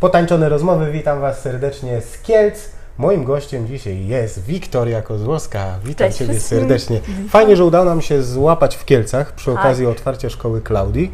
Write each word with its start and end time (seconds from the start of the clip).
Potańczone 0.00 0.48
rozmowy, 0.48 0.92
witam 0.92 1.20
Was 1.20 1.40
serdecznie 1.42 2.00
z 2.00 2.18
Kielc. 2.22 2.68
Moim 2.98 3.24
gościem 3.24 3.66
dzisiaj 3.66 4.06
jest 4.06 4.44
Wiktoria 4.44 5.02
Kozłowska. 5.02 5.64
Witam 5.84 6.06
Cześć 6.06 6.18
Ciebie 6.18 6.32
wszystkim. 6.32 6.58
serdecznie. 6.58 7.00
Fajnie, 7.28 7.56
że 7.56 7.64
udało 7.64 7.84
nam 7.84 8.02
się 8.02 8.22
złapać 8.22 8.76
w 8.76 8.84
Kielcach 8.84 9.32
przy 9.32 9.50
Tak. 9.50 9.60
okazji 9.60 9.86
otwarcia 9.86 10.30
szkoły 10.30 10.60
Klaudii. 10.62 11.12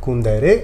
Kundery, 0.00 0.62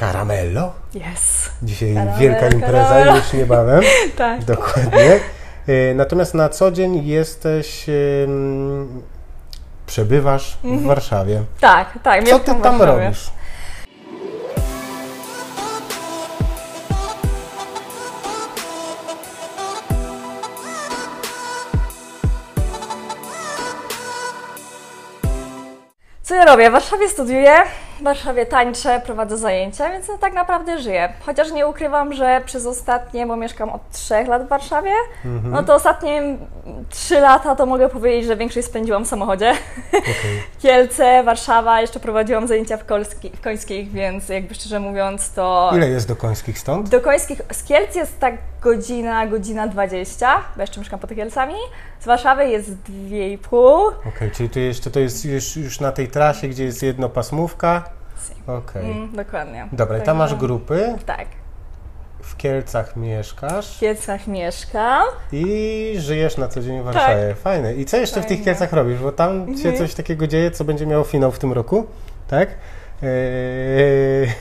Caramello. 0.00 0.72
Yes. 0.94 1.50
Dzisiaj 1.62 1.94
Caramel, 1.94 2.18
wielka 2.18 2.48
impreza 2.48 2.88
caramel. 2.88 3.16
już 3.16 3.32
niebawem. 3.32 3.80
Tak. 4.16 4.44
Dokładnie. 4.44 5.20
E, 5.66 5.94
Natomiast 5.94 6.34
na 6.34 6.48
co 6.48 6.70
dzień 6.72 7.06
jesteś, 7.06 7.86
przebywasz 9.86 10.58
w 10.64 10.82
Warszawie. 10.86 11.42
Tak, 11.60 11.98
tak. 12.02 12.28
Co 12.28 12.38
ty 12.38 12.46
tam 12.46 12.78
Warszawie. 12.78 13.04
robisz? 13.04 13.30
Co 26.26 26.34
ja 26.34 26.44
robię? 26.44 26.70
W 26.70 26.72
Warszawie 26.72 27.08
studiuję, 27.08 27.62
w 28.00 28.02
Warszawie 28.02 28.46
tańczę, 28.46 29.00
prowadzę 29.06 29.38
zajęcia, 29.38 29.90
więc 29.90 30.08
no, 30.08 30.18
tak 30.18 30.34
naprawdę 30.34 30.78
żyję. 30.78 31.12
Chociaż 31.26 31.52
nie 31.52 31.66
ukrywam, 31.66 32.12
że 32.12 32.42
przez 32.46 32.66
ostatnie, 32.66 33.26
bo 33.26 33.36
mieszkam 33.36 33.70
od 33.70 33.90
trzech 33.90 34.28
lat 34.28 34.44
w 34.44 34.48
Warszawie, 34.48 34.90
Mhm. 35.24 35.52
no 35.54 35.62
to 35.62 35.74
ostatnie 35.74 36.22
trzy 36.90 37.20
lata 37.20 37.56
to 37.56 37.66
mogę 37.66 37.88
powiedzieć, 37.88 38.26
że 38.26 38.36
większość 38.36 38.66
spędziłam 38.66 39.04
w 39.04 39.08
samochodzie. 39.08 39.52
Okej. 39.88 40.42
Kielce, 40.62 41.22
Warszawa, 41.22 41.80
jeszcze 41.80 42.00
prowadziłam 42.00 42.46
zajęcia 42.46 42.76
w, 42.76 42.86
Kolski, 42.86 43.30
w 43.30 43.40
Końskich, 43.40 43.92
więc 43.92 44.28
jakby 44.28 44.54
szczerze 44.54 44.80
mówiąc 44.80 45.32
to... 45.32 45.70
Ile 45.76 45.88
jest 45.88 46.08
do 46.08 46.16
końskich 46.16 46.58
stąd? 46.58 46.88
Do 46.88 47.00
Końskich, 47.00 47.40
z 47.52 47.64
Kielc 47.64 47.94
jest 47.94 48.20
tak 48.20 48.34
godzina, 48.62 49.26
godzina 49.26 49.66
20, 49.68 50.36
bo 50.56 50.60
jeszcze 50.62 50.80
mieszkam 50.80 51.00
pod 51.00 51.14
Kielcami. 51.14 51.54
Z 52.00 52.06
Warszawy 52.06 52.48
jest 52.48 52.70
2,5. 52.70 53.92
Okej, 54.08 54.30
czyli 54.30 54.50
to 54.50 54.58
jeszcze 54.58 54.90
to 54.90 55.00
jest 55.00 55.24
już, 55.24 55.56
już 55.56 55.80
na 55.80 55.92
tej 55.92 56.08
trasie, 56.08 56.48
gdzie 56.48 56.64
jest 56.64 56.82
jednopasmówka. 56.82 57.82
Okej. 58.46 58.90
Mm, 58.90 59.16
dokładnie. 59.16 59.68
Dobra, 59.72 59.98
i 59.98 60.02
tam 60.02 60.16
masz 60.16 60.34
grupy, 60.34 60.94
Tak. 61.06 61.26
w 62.22 62.36
Kielcach 62.36 62.96
mieszkasz 62.96 63.76
W 63.76 63.80
Kielcach 63.80 64.26
mieszkam. 64.26 65.02
i 65.32 65.94
żyjesz 65.98 66.36
na 66.36 66.48
co 66.48 66.60
dzień 66.60 66.80
w 66.80 66.84
Warszawie. 66.84 67.34
Fajne. 67.34 67.74
I 67.74 67.84
co 67.84 67.96
jeszcze 67.96 68.22
w 68.22 68.26
tych 68.26 68.38
Tak. 68.38 68.44
Fajne. 68.44 68.44
Kielcach 68.44 68.72
robisz? 68.72 68.98
Bo 68.98 69.12
tam 69.12 69.46
się 69.46 69.68
Mhm. 69.68 69.76
coś 69.76 69.94
takiego 69.94 70.26
dzieje, 70.26 70.50
co 70.50 70.64
będzie 70.64 70.86
miało 70.86 71.04
finał 71.04 71.32
w 71.32 71.38
tym 71.38 71.52
roku, 71.52 71.86
tak? 72.28 72.48
Eee, 73.02 74.32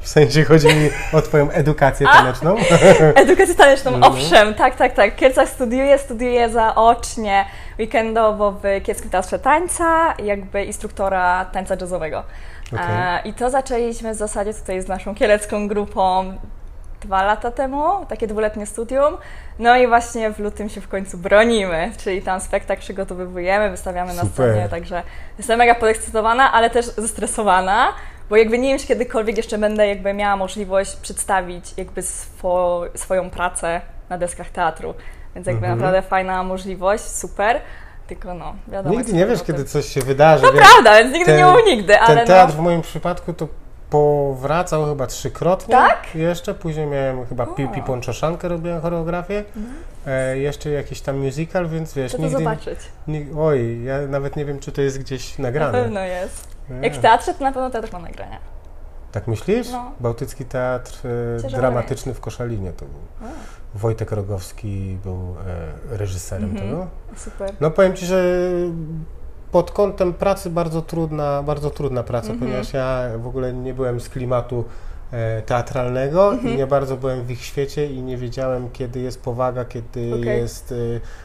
w 0.00 0.08
sensie 0.08 0.44
chodzi 0.44 0.66
mi 0.66 0.90
o 1.12 1.22
Twoją 1.22 1.50
edukację 1.50 2.06
taneczną. 2.06 2.56
Edukację 3.24 3.54
taneczną, 3.54 3.94
Mhm. 3.94 4.12
owszem, 4.12 4.54
tak, 4.54 4.76
tak, 4.76 4.92
tak. 4.94 5.12
W 5.12 5.16
Kielcach 5.16 5.48
studiuję, 5.48 5.98
studiuję 5.98 6.48
zaocznie 6.48 7.44
weekendowo 7.78 8.52
w 8.52 8.62
Kielskim 8.82 9.10
Teatrze 9.10 9.38
Tańca, 9.38 10.14
jakby 10.24 10.64
instruktora 10.64 11.44
tańca 11.44 11.76
jazzowego. 11.80 12.22
Okej. 12.74 12.86
E, 12.96 13.20
I 13.24 13.32
to 13.34 13.50
zaczęliśmy 13.50 14.10
w 14.14 14.16
zasadzie 14.16 14.54
tutaj 14.54 14.80
z 14.82 14.88
naszą 14.88 15.14
kielecką 15.14 15.68
grupą 15.68 16.34
dwa 17.00 17.22
lata 17.22 17.50
temu, 17.50 18.06
takie 18.08 18.26
dwuletnie 18.26 18.66
studium. 18.66 19.16
No 19.58 19.76
i 19.76 19.86
właśnie 19.86 20.30
w 20.30 20.38
lutym 20.38 20.68
się 20.68 20.80
w 20.80 20.88
końcu 20.88 21.18
bronimy, 21.18 21.92
czyli 21.98 22.22
tam 22.22 22.40
spektakl 22.40 22.82
przygotowywujemy, 22.82 23.70
wystawiamy 23.70 24.14
na 24.14 24.22
Super. 24.22 24.32
scenie, 24.34 24.68
także 24.68 25.02
jestem 25.38 25.58
mega 25.58 25.74
podekscytowana, 25.74 26.52
ale 26.52 26.70
też 26.70 26.86
zestresowana, 26.86 27.88
bo 28.30 28.36
jakby 28.36 28.58
nie 28.58 28.68
wiem, 28.68 28.78
czy 28.78 28.86
kiedykolwiek 28.86 29.36
jeszcze 29.36 29.58
będę 29.58 29.88
jakby 29.88 30.12
miała 30.14 30.36
możliwość 30.36 30.96
przedstawić 30.96 31.74
jakby 31.76 32.02
swo, 32.02 32.82
swoją 32.94 33.30
pracę 33.30 33.80
na 34.08 34.18
deskach 34.18 34.50
teatru, 34.50 34.94
więc 35.34 35.46
jakby 35.46 35.66
Mhm. 35.66 35.78
naprawdę 35.78 36.02
fajna 36.02 36.42
możliwość, 36.42 37.04
super, 37.04 37.60
tylko 38.06 38.34
no, 38.34 38.54
wiadomo. 38.68 38.96
Nigdy 38.96 39.12
nie 39.12 39.22
to 39.24 39.30
wiesz, 39.30 39.42
kiedy 39.42 39.64
coś 39.64 39.86
się 39.86 40.00
wydarzy. 40.00 40.46
To 40.46 40.52
wiesz. 40.52 40.62
prawda, 40.72 40.98
więc 40.98 41.12
nigdy 41.14 41.26
ten- 41.26 41.36
nie 41.36 41.44
mów 41.52 41.60
nigdy, 41.66 41.98
ale 42.00 42.16
Ten 42.16 42.26
teatr 42.26 42.52
no. 42.54 42.60
w 42.60 42.64
moim 42.64 42.82
przypadku 42.82 43.32
to 43.32 43.48
powracał 43.90 44.86
chyba 44.86 45.06
trzykrotnie. 45.06 45.74
Tak? 45.74 46.14
Jeszcze, 46.14 46.54
później 46.54 46.86
miałem 46.86 47.26
chyba 47.26 47.46
Pipi 47.46 47.82
Ponczaszankę, 47.82 48.48
robiłem 48.48 48.80
choreografię. 48.80 49.44
E, 50.06 50.38
jeszcze 50.38 50.70
jakiś 50.70 51.00
tam 51.00 51.18
musical, 51.18 51.68
więc 51.68 51.94
wiesz, 51.94 52.08
Chcę 52.12 52.18
to 52.18 52.22
nigdy... 52.24 52.38
zobaczyć. 52.38 52.78
ni- 53.08 53.26
oj, 53.38 53.84
ja 53.84 54.00
nawet 54.00 54.36
nie 54.36 54.44
wiem, 54.44 54.58
czy 54.58 54.72
to 54.72 54.82
jest 54.82 54.98
gdzieś 54.98 55.38
Na 55.38 55.42
nagrane. 55.42 55.72
pewno 55.82 56.00
jest. 56.00 56.48
Nie. 56.70 56.80
Jak 56.88 56.94
w 56.94 56.98
teatrze, 57.00 57.34
to 57.34 57.44
na 57.44 57.52
pewno 57.52 57.70
teatr 57.70 57.92
ma 57.92 57.98
nagrania. 57.98 58.38
Tak 59.14 59.26
myślisz? 59.26 59.70
No. 59.72 59.92
Bałtycki 60.00 60.44
Teatr 60.44 61.02
e, 61.46 61.50
Dramatyczny 61.50 62.14
w 62.14 62.20
Koszalinie 62.20 62.72
to 62.72 62.84
był. 62.84 63.28
Wojtek 63.74 64.12
Rogowski 64.12 64.98
był 65.04 65.36
e, 65.92 65.96
reżyserem 65.98 66.50
Mhm. 66.50 66.68
tego. 66.70 66.86
Super. 67.16 67.52
No 67.60 67.70
powiem 67.70 67.96
Ci, 67.96 68.06
że 68.06 68.24
pod 69.52 69.70
kątem 69.70 70.12
pracy 70.14 70.50
bardzo 70.50 70.82
trudna, 70.82 71.42
bardzo 71.42 71.70
trudna 71.70 72.02
praca, 72.02 72.28
Mhm. 72.32 72.38
ponieważ 72.40 72.72
ja 72.72 73.02
w 73.18 73.26
ogóle 73.26 73.52
nie 73.52 73.74
byłem 73.74 74.00
z 74.00 74.08
klimatu 74.08 74.64
teatralnego 75.46 76.32
Mhm. 76.32 76.54
i 76.54 76.56
nie 76.56 76.66
bardzo 76.66 76.96
byłem 76.96 77.22
w 77.22 77.30
ich 77.30 77.42
świecie 77.44 77.86
i 77.86 78.02
nie 78.02 78.16
wiedziałem, 78.16 78.70
kiedy 78.70 79.00
jest 79.00 79.22
powaga, 79.22 79.64
kiedy 79.64 80.14
Okej. 80.20 80.38
jest 80.40 80.72
e, 80.72 80.74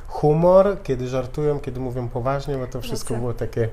humor, 0.07 0.77
kiedy 0.83 1.07
żartują, 1.07 1.59
kiedy 1.59 1.79
mówią 1.79 2.09
poważnie, 2.09 2.57
bo 2.57 2.67
to 2.67 2.81
wszystko 2.81 3.13
Racja. 3.13 3.19
było 3.21 3.33
takie... 3.33 3.69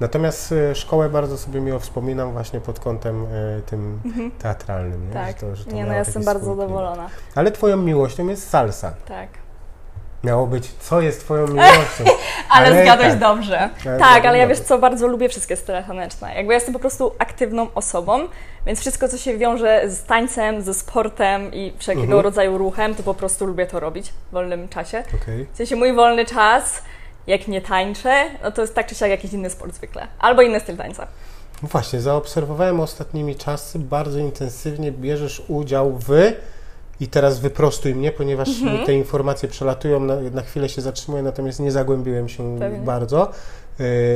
Natomiast 0.00 0.52
e, 0.52 0.74
szkołę 0.74 1.08
bardzo 1.08 1.38
sobie 1.38 1.60
miło 1.60 1.78
wspominam 1.78 2.32
właśnie 2.32 2.60
pod 2.60 2.80
kątem 2.80 3.24
e, 3.26 3.62
tym 3.66 4.00
teatralnym. 4.38 5.06
Nie? 5.08 5.12
Tak. 5.14 5.26
Że 5.28 5.34
to, 5.46 5.56
że 5.56 5.64
to 5.64 5.70
nie, 5.72 5.84
no 5.86 5.92
ja 5.92 5.98
jestem 5.98 6.24
bardzo 6.24 6.46
zadowolona. 6.56 7.08
Ale 7.34 7.50
Twoją 7.52 7.76
miłością 7.76 8.26
jest 8.28 8.48
salsa. 8.50 8.92
Tak. 9.08 9.28
Miało 10.24 10.46
być, 10.46 10.70
co 10.80 11.00
jest 11.00 11.20
Twoją 11.20 11.46
miłością? 11.46 12.04
Ale, 12.50 12.82
zgadłeś 12.82 13.08
tak. 13.10 13.18
dobrze. 13.18 13.58
Ale 13.60 13.70
tak, 13.98 13.98
zgadłem 13.98 14.26
ale 14.26 14.38
ja 14.38 14.46
wiesz 14.46 14.60
co, 14.60 14.78
bardzo 14.78 15.06
lubię 15.06 15.28
wszystkie 15.28 15.56
style 15.56 15.82
taneczne. 15.84 16.34
Jakby 16.34 16.52
ja 16.52 16.56
jestem 16.56 16.74
po 16.74 16.80
prostu 16.80 17.12
aktywną 17.18 17.66
osobą, 17.74 18.20
więc 18.66 18.80
wszystko, 18.80 19.08
co 19.08 19.18
się 19.18 19.38
wiąże 19.38 19.82
z 19.90 20.04
tańcem, 20.04 20.62
ze 20.62 20.74
sportem 20.74 21.54
i 21.54 21.72
wszelkiego 21.78 22.04
Mhm. 22.06 22.24
rodzaju 22.24 22.58
ruchem, 22.58 22.94
to 22.94 23.02
po 23.02 23.14
prostu 23.14 23.46
lubię 23.46 23.66
to 23.66 23.80
robić 23.80 24.08
w 24.10 24.32
wolnym 24.32 24.68
czasie. 24.68 25.04
Okej. 25.22 25.46
W 25.52 25.56
sensie 25.56 25.76
mój 25.76 25.92
wolny 25.92 26.24
czas, 26.26 26.82
jak 27.26 27.48
nie 27.48 27.60
tańczę, 27.60 28.24
no 28.42 28.52
to 28.52 28.60
jest 28.62 28.74
tak 28.74 28.86
czy 28.86 28.94
siak 28.94 29.10
jakiś 29.10 29.32
inny 29.32 29.50
sport 29.50 29.74
zwykle. 29.74 30.06
Albo 30.18 30.42
inny 30.42 30.60
styl 30.60 30.76
tańca. 30.76 31.06
No 31.62 31.68
Właśnie, 31.68 32.00
zaobserwowałem 32.00 32.80
ostatnimi 32.80 33.36
czasy, 33.36 33.78
bardzo 33.78 34.18
intensywnie 34.18 34.92
bierzesz 34.92 35.42
udział 35.48 35.92
w 35.98 36.32
i 37.00 37.08
teraz 37.08 37.38
wyprostuj 37.40 37.94
mnie, 37.94 38.12
ponieważ 38.12 38.48
Mhm. 38.48 38.86
te 38.86 38.92
informacje 38.94 39.48
przelatują, 39.48 40.00
na, 40.00 40.14
na 40.32 40.42
chwilę 40.42 40.68
się 40.68 40.82
zatrzymuję, 40.82 41.22
natomiast 41.22 41.60
nie 41.60 41.72
zagłębiłem 41.72 42.28
się 42.28 42.58
Pewnie. 42.58 42.78
bardzo. 42.78 43.30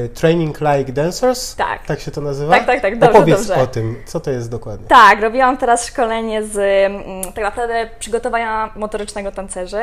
E, 0.05 0.09
training 0.09 0.59
like 0.61 0.93
dancers? 0.93 1.55
Tak. 1.57 1.87
Tak 1.87 2.01
się 2.01 2.11
to 2.11 2.21
nazywa? 2.21 2.55
Tak, 2.57 2.67
tak, 2.67 2.81
tak, 2.83 2.99
dobrze, 2.99 3.19
Opowiedz 3.19 3.47
dobrze. 3.47 3.63
o 3.63 3.67
tym, 3.67 3.97
co 4.07 4.21
to 4.21 4.31
jest 4.31 4.51
dokładnie. 4.51 4.87
Tak, 4.89 5.21
robiłam 5.21 5.57
teraz 5.57 5.87
szkolenie 5.87 6.45
z 6.45 6.57
mm, 6.59 7.33
tak 7.33 7.45
naprawdę 7.45 7.91
przygotowania 7.99 8.73
motorycznego 8.77 9.33
tancerzy 9.33 9.83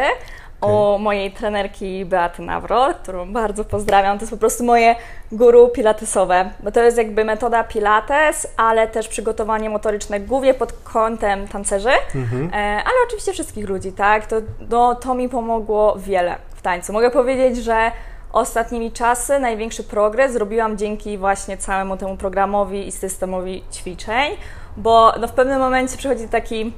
o 0.61 0.97
mojej 0.97 1.31
trenerki 1.31 2.05
Beaty 2.05 2.41
Nawro, 2.41 2.87
którą 3.03 3.33
bardzo 3.33 3.65
pozdrawiam. 3.65 4.17
To 4.17 4.21
jest 4.23 4.31
po 4.31 4.37
prostu 4.37 4.63
moje 4.63 4.95
guru 5.31 5.67
pilatesowe, 5.67 6.49
bo 6.59 6.71
to 6.71 6.79
jest 6.83 6.97
jakby 6.97 7.25
metoda 7.25 7.63
pilates, 7.63 8.47
ale 8.57 8.87
też 8.87 9.07
przygotowanie 9.07 9.69
motoryczne 9.69 10.19
głównie 10.19 10.53
pod 10.53 10.73
kątem 10.73 11.47
tancerzy, 11.47 11.89
Mhm. 12.15 12.49
e, 12.53 12.55
ale 12.57 12.95
oczywiście 13.07 13.33
wszystkich 13.33 13.69
ludzi, 13.69 13.91
tak? 13.91 14.25
To, 14.25 14.35
no, 14.69 14.95
to 14.95 15.15
mi 15.15 15.29
pomogło 15.29 15.95
wiele 15.97 16.35
w 16.55 16.61
tańcu. 16.61 16.93
Mogę 16.93 17.11
powiedzieć, 17.11 17.57
że 17.57 17.91
ostatnimi 18.33 18.91
czasy 18.91 19.39
największy 19.39 19.83
progres 19.83 20.31
zrobiłam 20.33 20.77
dzięki 20.77 21.17
właśnie 21.17 21.57
całemu 21.57 21.97
temu 21.97 22.17
programowi 22.17 22.87
i 22.87 22.91
systemowi 22.91 23.63
ćwiczeń, 23.73 24.31
bo 24.77 25.13
no 25.21 25.27
w 25.27 25.31
pewnym 25.31 25.59
momencie 25.59 25.97
przychodzi 25.97 26.27
taki 26.27 26.73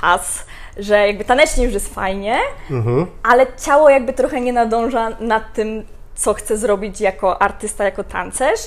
czas, 0.00 0.46
że 0.76 1.06
jakby 1.06 1.24
tanecznie 1.24 1.64
już 1.64 1.74
jest 1.74 1.94
fajnie, 1.94 2.38
Mhm. 2.70 3.06
ale 3.22 3.46
ciało 3.66 3.88
jakby 3.90 4.12
trochę 4.12 4.40
nie 4.40 4.52
nadąża 4.52 5.08
nad 5.20 5.52
tym, 5.52 5.86
co 6.14 6.34
chcę 6.34 6.56
zrobić 6.56 7.00
jako 7.00 7.42
artysta, 7.42 7.84
jako 7.84 8.04
tancerz. 8.04 8.60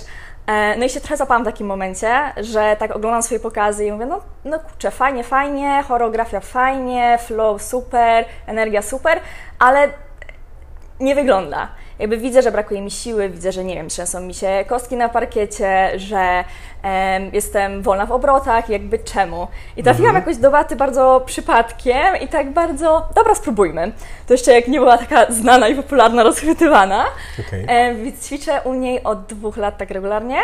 E, 0.47 0.77
No 0.77 0.85
i 0.85 0.89
się 0.89 0.99
trochę 0.99 1.17
zapałam 1.17 1.43
w 1.43 1.45
takim 1.45 1.67
momencie, 1.67 2.19
że 2.37 2.75
tak 2.79 2.95
oglądam 2.95 3.23
swoje 3.23 3.39
pokazy 3.39 3.85
i 3.85 3.91
mówię, 3.91 4.05
no, 4.05 4.21
no 4.45 4.59
kurczę, 4.59 4.91
fajnie, 4.91 5.23
fajnie, 5.23 5.83
choreografia 5.87 6.39
fajnie, 6.39 7.17
flow 7.21 7.61
super, 7.61 8.25
energia 8.47 8.81
super, 8.81 9.19
ale 9.59 9.89
nie 10.99 11.15
wygląda. 11.15 11.67
Jakby 11.99 12.17
widzę, 12.17 12.41
że 12.41 12.51
brakuje 12.51 12.81
mi 12.81 12.91
siły, 12.91 13.29
widzę, 13.29 13.51
że 13.51 13.63
nie 13.63 13.75
wiem, 13.75 13.89
trzęsą 13.89 14.21
mi 14.21 14.33
się 14.33 14.65
kostki 14.67 14.95
na 14.95 15.09
parkiecie, 15.09 15.91
że 15.95 16.43
em, 16.83 17.29
jestem 17.33 17.81
wolna 17.81 18.05
w 18.05 18.11
obrotach, 18.11 18.69
jakby 18.69 18.99
czemu. 18.99 19.47
I 19.77 19.83
trafiłam 19.83 20.15
jakoś 20.15 20.37
do 20.37 20.51
Waty 20.51 20.75
bardzo 20.75 21.23
przypadkiem 21.25 22.17
i 22.21 22.27
tak 22.27 22.51
bardzo, 22.51 23.07
dobra, 23.15 23.35
spróbujmy. 23.35 23.91
To 24.27 24.33
jeszcze 24.33 24.53
jak 24.53 24.67
nie 24.67 24.79
była 24.79 24.97
taka 24.97 25.31
znana 25.31 25.67
i 25.67 25.75
popularna, 25.75 26.23
rozchwytywana. 26.23 27.05
Okej. 27.47 27.65
E, 27.67 27.95
więc 27.95 28.27
ćwiczę 28.27 28.61
u 28.63 28.73
niej 28.73 29.03
od 29.03 29.25
dwóch 29.25 29.57
lat 29.57 29.77
tak 29.77 29.91
regularnie. 29.91 30.39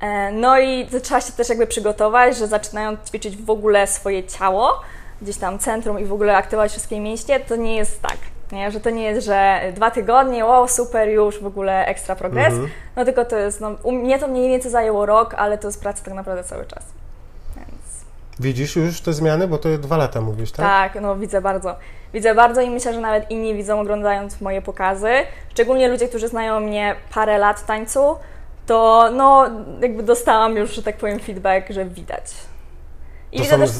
E, 0.00 0.32
no 0.32 0.58
i 0.58 0.86
zaczęła 0.90 1.20
się 1.20 1.32
też 1.32 1.48
jakby 1.48 1.66
przygotować, 1.66 2.36
że 2.36 2.46
zaczynając 2.46 3.08
ćwiczyć 3.08 3.36
w 3.36 3.50
ogóle 3.50 3.86
swoje 3.86 4.24
ciało, 4.24 4.80
gdzieś 5.22 5.36
tam 5.36 5.58
centrum 5.58 6.00
i 6.00 6.04
w 6.04 6.12
ogóle 6.12 6.36
aktywować 6.36 6.70
wszystkie 6.70 7.00
mięśnie, 7.00 7.40
to 7.40 7.56
nie 7.56 7.76
jest 7.76 8.02
tak. 8.02 8.16
Nie? 8.54 8.70
Że 8.70 8.80
to 8.80 8.90
nie 8.90 9.02
jest, 9.02 9.26
że 9.26 9.60
dwa 9.74 9.90
tygodnie, 9.90 10.46
o 10.46 10.68
super, 10.68 11.08
już 11.08 11.40
w 11.40 11.46
ogóle 11.46 11.86
ekstra 11.86 12.16
progres. 12.16 12.52
Mhm. 12.52 12.70
No 12.96 13.04
tylko 13.04 13.24
to 13.24 13.36
jest, 13.36 13.60
no, 13.60 13.70
u 13.82 13.92
mnie 13.92 14.18
to 14.18 14.28
mniej 14.28 14.48
więcej 14.48 14.70
zajęło 14.70 15.06
rok, 15.06 15.34
ale 15.34 15.58
to 15.58 15.68
jest 15.68 15.80
praca 15.80 16.04
tak 16.04 16.14
naprawdę 16.14 16.44
cały 16.44 16.64
czas. 16.64 16.84
Więc... 17.56 17.70
Widzisz 18.40 18.76
już 18.76 19.00
te 19.00 19.12
zmiany, 19.12 19.48
bo 19.48 19.58
to 19.58 19.78
dwa 19.78 19.96
lata 19.96 20.20
mówisz, 20.20 20.52
tak? 20.52 20.66
Tak, 20.66 21.02
no 21.02 21.16
widzę 21.16 21.40
bardzo. 21.40 21.76
Widzę 22.12 22.34
bardzo 22.34 22.60
i 22.60 22.70
myślę, 22.70 22.94
że 22.94 23.00
nawet 23.00 23.30
inni 23.30 23.54
widzą 23.54 23.80
oglądając 23.80 24.40
moje 24.40 24.62
pokazy. 24.62 25.10
Szczególnie 25.50 25.88
ludzie, 25.88 26.08
którzy 26.08 26.28
znają 26.28 26.60
mnie 26.60 26.96
parę 27.14 27.38
lat 27.38 27.66
tańcu, 27.66 28.16
to 28.66 29.10
no 29.12 29.46
jakby 29.80 30.02
dostałam 30.02 30.56
już, 30.56 30.74
że 30.74 30.82
tak 30.82 30.96
powiem, 30.96 31.20
feedback, 31.20 31.70
że 31.70 31.84
widać. 31.84 32.34
I 33.34 33.38
To 33.38 33.44
są 33.44 33.58
też 33.58 33.70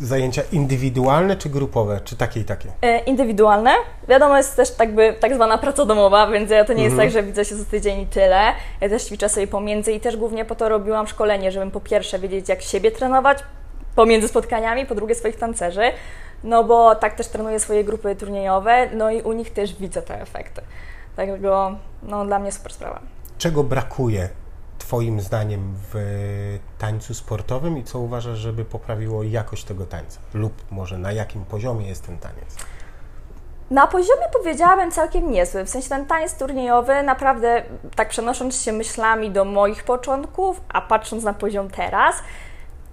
zajęcia 0.00 0.42
indywidualne 0.52 1.36
czy 1.36 1.48
grupowe, 1.50 2.00
czy 2.04 2.16
takie 2.16 2.40
i 2.40 2.44
takie? 2.44 2.68
e, 2.82 2.98
indywidualne. 2.98 3.70
Wiadomo, 4.08 4.36
jest 4.36 4.56
też 4.56 4.70
tak, 4.70 4.94
by, 4.94 5.14
tak 5.20 5.34
zwana 5.34 5.58
praca 5.58 5.84
domowa, 5.86 6.26
więc 6.30 6.50
ja 6.50 6.64
to 6.64 6.72
nie 6.72 6.82
jest 6.84 6.92
Mhm. 6.92 7.08
tak, 7.08 7.12
że 7.12 7.22
widzę 7.22 7.44
się 7.44 7.56
za 7.56 7.64
tydzień 7.64 8.00
i 8.00 8.06
tyle. 8.06 8.40
Ja 8.80 8.88
też 8.88 9.04
ćwiczę 9.04 9.28
sobie 9.28 9.46
pomiędzy 9.46 9.92
i 9.92 10.00
też 10.00 10.16
głównie 10.16 10.44
po 10.44 10.54
to 10.54 10.68
robiłam 10.68 11.06
szkolenie, 11.06 11.52
żebym 11.52 11.70
po 11.70 11.80
pierwsze 11.80 12.18
wiedzieć, 12.18 12.48
jak 12.48 12.62
siebie 12.62 12.90
trenować 12.90 13.38
pomiędzy 13.96 14.28
spotkaniami, 14.28 14.86
po 14.86 14.94
drugie 14.94 15.14
swoich 15.14 15.36
tancerzy, 15.36 15.82
no 16.44 16.64
bo 16.64 16.94
tak 16.94 17.14
też 17.14 17.28
trenuję 17.28 17.60
swoje 17.60 17.84
grupy 17.84 18.16
turniejowe, 18.16 18.88
no 18.94 19.10
i 19.10 19.22
u 19.22 19.32
nich 19.32 19.52
też 19.52 19.74
widzę 19.76 20.02
te 20.02 20.20
efekty. 20.20 20.62
Dlatego, 21.16 21.72
no 22.02 22.24
dla 22.26 22.38
mnie 22.38 22.52
super 22.52 22.72
sprawa. 22.72 23.00
Czego 23.38 23.64
brakuje 23.64 24.28
Twoim 24.92 25.20
zdaniem 25.20 25.74
w 25.92 26.58
tańcu 26.78 27.14
sportowym 27.14 27.78
i 27.78 27.84
co 27.84 27.98
uważasz, 27.98 28.38
żeby 28.38 28.64
poprawiło 28.64 29.22
jakość 29.22 29.64
tego 29.64 29.86
tańca? 29.86 30.20
Lub 30.34 30.52
może 30.70 30.98
na 30.98 31.12
jakim 31.12 31.44
poziomie 31.44 31.88
jest 31.88 32.06
ten 32.06 32.18
taniec? 32.18 32.56
Na 33.70 33.86
poziomie 33.86 34.22
powiedziałabym 34.32 34.90
całkiem 34.90 35.30
niezły. 35.30 35.64
W 35.64 35.70
sensie 35.70 35.88
ten 35.88 36.06
taniec 36.06 36.34
turniejowy 36.34 37.02
naprawdę, 37.02 37.62
tak 37.96 38.08
przenosząc 38.08 38.62
się 38.62 38.72
myślami 38.72 39.30
do 39.30 39.44
moich 39.44 39.84
początków, 39.84 40.60
a 40.68 40.80
patrząc 40.80 41.24
na 41.24 41.34
poziom 41.34 41.70
teraz, 41.70 42.16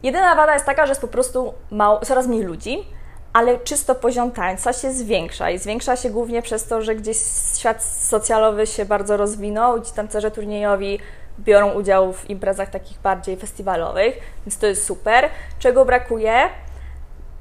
jedyna 0.03 0.35
wada 0.35 0.53
jest 0.53 0.65
taka, 0.65 0.85
że 0.85 0.91
jest 0.91 1.01
po 1.01 1.07
prostu 1.07 1.53
mało, 1.71 1.99
coraz 1.99 2.27
mniej 2.27 2.43
ludzi, 2.43 2.87
ale 3.33 3.59
czysto 3.59 3.95
poziom 3.95 4.31
tańca 4.31 4.73
się 4.73 4.91
zwiększa 4.91 5.49
i 5.49 5.57
zwiększa 5.57 5.95
się 5.95 6.09
głównie 6.09 6.41
przez 6.41 6.67
to, 6.67 6.81
że 6.81 6.95
gdzieś 6.95 7.17
świat 7.57 7.83
socjalowy 7.83 8.67
się 8.67 8.85
bardzo 8.85 9.17
rozwinął 9.17 9.81
ci 9.81 9.91
tancerze 9.91 10.31
turniejowi 10.31 10.99
biorą 11.39 11.71
udział 11.71 12.13
w 12.13 12.29
imprezach 12.29 12.69
takich 12.69 12.99
bardziej 12.99 13.37
festiwalowych, 13.37 14.19
więc 14.45 14.57
to 14.57 14.67
jest 14.67 14.85
super. 14.85 15.29
Czego 15.59 15.85
brakuje? 15.85 16.49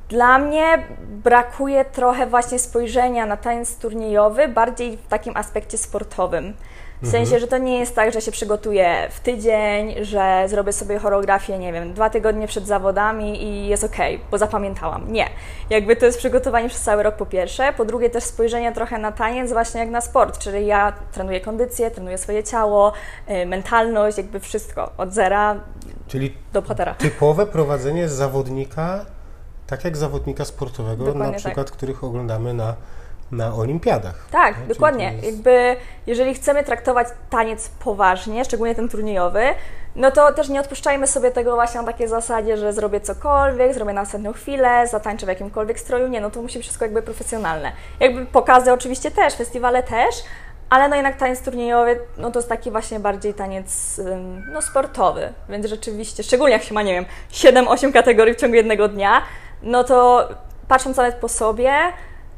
Dla 0.08 0.38
mnie 0.38 0.86
brakuje 1.00 1.84
trochę 1.84 2.26
właśnie 2.26 2.58
spojrzenia 2.58 3.26
na 3.26 3.36
taniec 3.36 3.78
turniejowy, 3.78 4.48
bardziej 4.48 4.96
w 4.96 5.08
takim 5.08 5.36
aspekcie 5.36 5.78
sportowym. 5.78 6.54
W 7.02 7.10
sensie, 7.10 7.38
że 7.38 7.46
to 7.46 7.58
nie 7.58 7.78
jest 7.78 7.94
tak, 7.94 8.12
że 8.12 8.20
się 8.20 8.32
przygotuję 8.32 9.08
w 9.10 9.20
tydzień, 9.20 10.04
że 10.04 10.44
zrobię 10.48 10.72
sobie 10.72 10.98
choreografię, 10.98 11.58
nie 11.58 11.72
wiem, 11.72 11.94
dwa 11.94 12.10
tygodnie 12.10 12.46
przed 12.46 12.66
zawodami 12.66 13.42
i 13.42 13.68
jest 13.68 13.84
okej, 13.84 14.20
bo 14.30 14.38
zapamiętałam. 14.38 15.12
Nie. 15.12 15.26
Jakby 15.70 15.96
to 15.96 16.06
jest 16.06 16.18
przygotowanie 16.18 16.68
przez 16.68 16.82
cały 16.82 17.02
rok 17.02 17.16
po 17.16 17.26
pierwsze, 17.26 17.72
po 17.72 17.84
drugie 17.84 18.10
też 18.10 18.24
spojrzenie 18.24 18.72
trochę 18.72 18.98
na 18.98 19.12
taniec 19.12 19.52
właśnie 19.52 19.80
jak 19.80 19.90
na 19.90 20.00
sport, 20.00 20.38
czyli 20.38 20.66
ja 20.66 20.92
trenuję 21.12 21.40
kondycję, 21.40 21.90
trenuję 21.90 22.18
swoje 22.18 22.44
ciało, 22.44 22.92
y, 23.30 23.46
mentalność, 23.46 24.18
jakby 24.18 24.40
wszystko, 24.40 24.92
od 24.96 25.12
zera 25.12 25.56
Czyli 26.08 26.34
do 26.52 26.62
bohatera. 26.62 26.94
typowe 26.94 27.46
prowadzenie 27.46 28.08
zawodnika, 28.08 29.06
tak 29.66 29.84
jak 29.84 29.96
zawodnika 29.96 30.44
sportowego, 30.44 31.04
Dokładnie 31.04 31.32
na 31.32 31.38
przykład, 31.38 31.70
których 31.70 32.04
oglądamy 32.04 32.54
na, 32.54 32.74
na 33.32 33.54
olimpiadach. 33.54 34.14
Tak, 34.30 34.66
dokładnie. 34.66 35.12
jest- 35.12 35.24
Jakby 35.26 35.76
jeżeli 36.06 36.34
chcemy 36.34 36.64
traktować 36.64 37.08
taniec 37.30 37.68
poważnie, 37.68 38.44
szczególnie 38.44 38.74
ten 38.74 38.88
turniejowy, 38.88 39.42
no 39.96 40.10
to 40.10 40.32
też 40.32 40.48
nie 40.48 40.60
odpuszczajmy 40.60 41.06
sobie 41.06 41.30
tego 41.30 41.54
właśnie 41.54 41.80
na 41.80 41.86
takiej 41.86 42.08
zasadzie, 42.08 42.56
że 42.56 42.72
zrobię 42.72 43.00
cokolwiek, 43.00 43.74
zrobię 43.74 43.92
na 43.92 44.00
następną 44.00 44.32
chwilę, 44.32 44.86
zatańczę 44.86 45.26
w 45.26 45.28
jakimkolwiek 45.28 45.80
stroju. 45.80 46.08
Nie, 46.08 46.20
no 46.20 46.30
to 46.30 46.42
musi 46.42 46.58
być 46.58 46.66
wszystko 46.66 46.84
jakby 46.84 47.02
profesjonalne. 47.02 47.72
Jakby 48.00 48.26
pokazy 48.26 48.72
oczywiście 48.72 49.10
też, 49.10 49.34
festiwale 49.34 49.82
też, 49.82 50.14
ale 50.70 50.88
no 50.88 50.96
jednak 50.96 51.16
taniec 51.16 51.42
turniejowy, 51.42 52.00
no 52.16 52.30
to 52.30 52.38
jest 52.38 52.48
taki 52.48 52.70
właśnie 52.70 53.00
bardziej 53.00 53.34
taniec 53.34 54.00
no, 54.52 54.62
sportowy, 54.62 55.32
więc 55.48 55.66
rzeczywiście, 55.66 56.22
szczególnie 56.22 56.52
jak 56.52 56.62
się 56.62 56.74
ma, 56.74 56.82
nie 56.82 56.94
wiem, 56.94 57.04
7-8 57.32 57.92
kategorii 57.92 58.34
w 58.34 58.36
ciągu 58.36 58.54
jednego 58.56 58.88
dnia, 58.88 59.22
no 59.62 59.84
to 59.84 60.28
patrząc 60.68 60.96
nawet 60.96 61.14
po 61.14 61.28
sobie, 61.28 61.72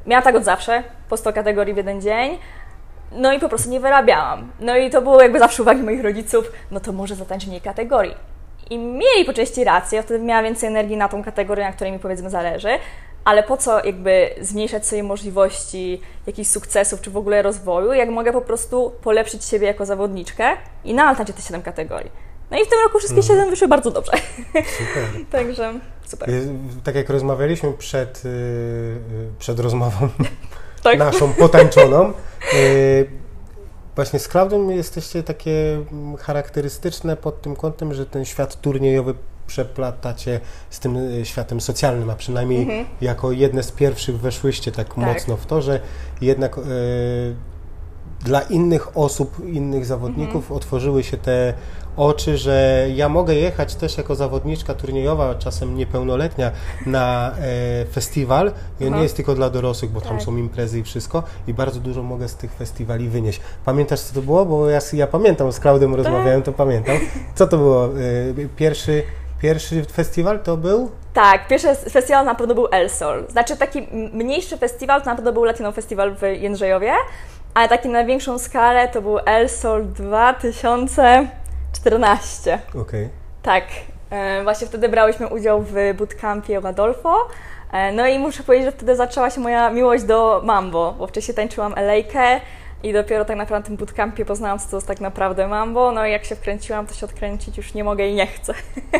miałam 0.06 0.24
tak 0.24 0.34
od 0.34 0.44
zawsze, 0.44 0.82
po 1.08 1.16
100 1.16 1.32
kategorii 1.32 1.74
w 1.74 1.76
jeden 1.76 2.00
dzień, 2.00 2.38
no 3.12 3.32
i 3.32 3.38
po 3.38 3.48
prostu 3.48 3.70
nie 3.70 3.80
wyrabiałam. 3.80 4.52
No 4.60 4.76
i 4.76 4.90
to 4.90 5.02
było 5.02 5.22
jakby 5.22 5.38
zawsze 5.38 5.62
uwagi 5.62 5.82
moich 5.82 6.02
rodziców, 6.02 6.52
no 6.70 6.80
to 6.80 6.92
może 6.92 7.14
zatańczyć 7.14 7.48
mniej 7.48 7.60
kategorii. 7.60 8.14
I 8.70 8.78
mieli 8.78 9.24
po 9.26 9.32
części 9.32 9.64
rację, 9.64 9.96
ja 9.96 10.02
wtedy 10.02 10.24
miałam 10.24 10.44
więcej 10.44 10.68
energii 10.68 10.96
na 10.96 11.08
tą 11.08 11.24
kategorię, 11.24 11.64
na 11.64 11.72
której 11.72 11.92
mi 11.92 11.98
powiedzmy 11.98 12.30
zależy, 12.30 12.68
ale 13.24 13.42
po 13.42 13.56
co 13.56 13.84
jakby 13.84 14.30
zmniejszać 14.40 14.86
sobie 14.86 15.02
możliwości 15.02 16.00
jakichś 16.26 16.50
sukcesów 16.50 17.00
czy 17.00 17.10
w 17.10 17.16
ogóle 17.16 17.42
rozwoju, 17.42 17.92
jak 17.92 18.08
mogę 18.08 18.32
po 18.32 18.40
prostu 18.40 18.92
polepszyć 19.02 19.44
siebie 19.44 19.66
jako 19.66 19.86
zawodniczkę 19.86 20.56
i 20.84 20.94
nadal 20.94 21.16
tańczyć 21.16 21.36
te 21.36 21.42
7 21.42 21.62
kategorii. 21.62 22.10
No 22.50 22.58
i 22.58 22.64
w 22.64 22.68
tym 22.68 22.78
roku 22.84 22.98
wszystkie 22.98 23.22
7 23.22 23.50
wyszły 23.50 23.68
bardzo 23.68 23.90
dobrze. 23.90 24.12
Super. 24.52 25.04
Także 25.32 25.74
super. 26.10 26.30
Y, 26.30 26.48
Tak 26.84 26.94
jak 26.94 27.10
rozmawialiśmy 27.10 27.72
przed, 27.72 28.22
y, 28.24 28.28
y, 28.28 28.98
przed 29.38 29.60
rozmową 29.60 30.08
Tak. 30.82 30.98
naszą 31.08 31.32
potańczoną, 31.32 32.12
właśnie 33.96 34.18
z 34.18 34.28
Klaudią 34.28 34.68
jesteście 34.70 35.22
takie 35.22 35.74
mm, 35.92 36.16
charakterystyczne 36.16 37.16
pod 37.16 37.42
tym 37.42 37.56
kątem, 37.56 37.94
że 37.94 38.06
ten 38.06 38.24
świat 38.24 38.60
turniejowy 38.60 39.14
przeplatacie 39.46 40.40
z 40.70 40.80
tym 40.80 40.98
światem 41.24 41.60
socjalnym, 41.60 42.10
a 42.10 42.14
przynajmniej 42.16 42.62
Mhm. 42.62 42.86
jako 43.00 43.32
jedne 43.32 43.62
z 43.62 43.72
pierwszych 43.72 44.18
weszłyście 44.20 44.72
tak, 44.72 44.96
mocno 44.96 45.36
w 45.36 45.46
to, 45.46 45.62
że 45.62 45.80
jednak 46.20 46.56
dla 48.24 48.40
innych 48.40 48.96
osób, 48.98 49.36
innych 49.46 49.86
zawodników 49.86 50.36
Mhm. 50.42 50.56
otworzyły 50.56 51.02
się 51.02 51.16
te 51.16 51.54
oczy, 51.96 52.38
że 52.38 52.86
ja 52.94 53.08
mogę 53.08 53.34
jechać 53.34 53.74
też 53.74 53.98
jako 53.98 54.14
zawodniczka 54.14 54.74
turniejowa, 54.74 55.34
czasem 55.34 55.76
niepełnoletnia, 55.76 56.50
na 56.86 57.32
e, 57.82 57.84
festiwal. 57.86 58.52
I 58.80 58.84
on 58.84 58.88
Aha. 58.88 58.96
nie 58.96 59.02
jest 59.02 59.16
tylko 59.16 59.34
dla 59.34 59.50
dorosłych, 59.50 59.90
bo 59.90 60.00
tam 60.00 60.10
Tak. 60.16 60.22
są 60.22 60.36
imprezy 60.36 60.78
i 60.78 60.82
wszystko. 60.82 61.22
I 61.46 61.54
bardzo 61.54 61.80
dużo 61.80 62.02
mogę 62.02 62.28
z 62.28 62.34
tych 62.36 62.52
festiwali 62.52 63.08
wynieść. 63.08 63.40
Pamiętasz, 63.64 64.00
co 64.00 64.14
to 64.14 64.22
było? 64.22 64.44
Bo 64.46 64.68
ja, 64.70 64.78
ja 64.92 65.06
pamiętam, 65.06 65.52
z 65.52 65.60
Klaudem 65.60 65.94
rozmawiałem, 65.94 66.42
to 66.42 66.52
pamiętam. 66.52 66.96
Co 67.34 67.46
to 67.46 67.56
było? 67.56 67.84
E, 67.86 67.88
pierwszy, 68.56 69.02
pierwszy 69.42 69.84
festiwal 69.84 70.40
to 70.40 70.56
był? 70.56 70.90
Tak, 71.14 71.48
pierwszy 71.48 71.74
festiwal 71.74 72.24
na 72.24 72.34
pewno 72.34 72.54
był 72.54 72.66
El 72.72 72.90
Sol. 72.90 73.24
Znaczy 73.30 73.56
taki 73.56 73.86
mniejszy 74.12 74.56
festiwal 74.58 75.00
to 75.02 75.06
na 75.10 75.16
pewno 75.16 75.32
był 75.32 75.44
Latino 75.44 75.72
Festiwal 75.72 76.16
w 76.16 76.22
Jędrzejowie, 76.22 76.92
ale 77.54 77.68
taki 77.68 77.88
na 77.88 78.04
większą 78.04 78.38
skalę 78.38 78.88
to 78.88 79.02
był 79.02 79.18
El 79.26 79.48
Sol 79.48 79.86
2014. 79.86 82.58
Okej. 82.80 83.08
Tak, 83.42 83.64
e, 84.10 84.42
właśnie 84.42 84.66
wtedy 84.66 84.88
brałyśmy 84.88 85.28
udział 85.28 85.62
w 85.62 85.74
bootcampie 85.98 86.60
w 86.60 86.66
Adolfo. 86.66 87.16
E, 87.72 87.92
No 87.92 88.06
i 88.06 88.18
muszę 88.18 88.42
powiedzieć, 88.42 88.66
że 88.66 88.72
wtedy 88.72 88.96
zaczęła 88.96 89.30
się 89.30 89.40
moja 89.40 89.70
miłość 89.70 90.04
do 90.04 90.40
mambo, 90.44 90.94
bo 90.98 91.06
wcześniej 91.06 91.34
tańczyłam 91.34 91.72
elejkę 91.76 92.40
i 92.82 92.92
dopiero 92.92 93.24
tak 93.24 93.36
naprawdę 93.36 93.60
na 93.60 93.66
tym 93.66 93.76
bootcampie 93.76 94.24
poznałam, 94.24 94.58
co 94.58 94.70
to 94.70 94.76
jest 94.76 94.86
tak 94.86 95.00
naprawdę 95.00 95.48
mambo. 95.48 95.92
No 95.92 96.06
i 96.06 96.12
jak 96.12 96.24
się 96.24 96.36
wkręciłam, 96.36 96.86
to 96.86 96.94
się 96.94 97.06
odkręcić 97.06 97.56
już 97.56 97.74
nie 97.74 97.84
mogę 97.84 98.08
i 98.08 98.14
nie 98.14 98.26
chcę. 98.26 98.54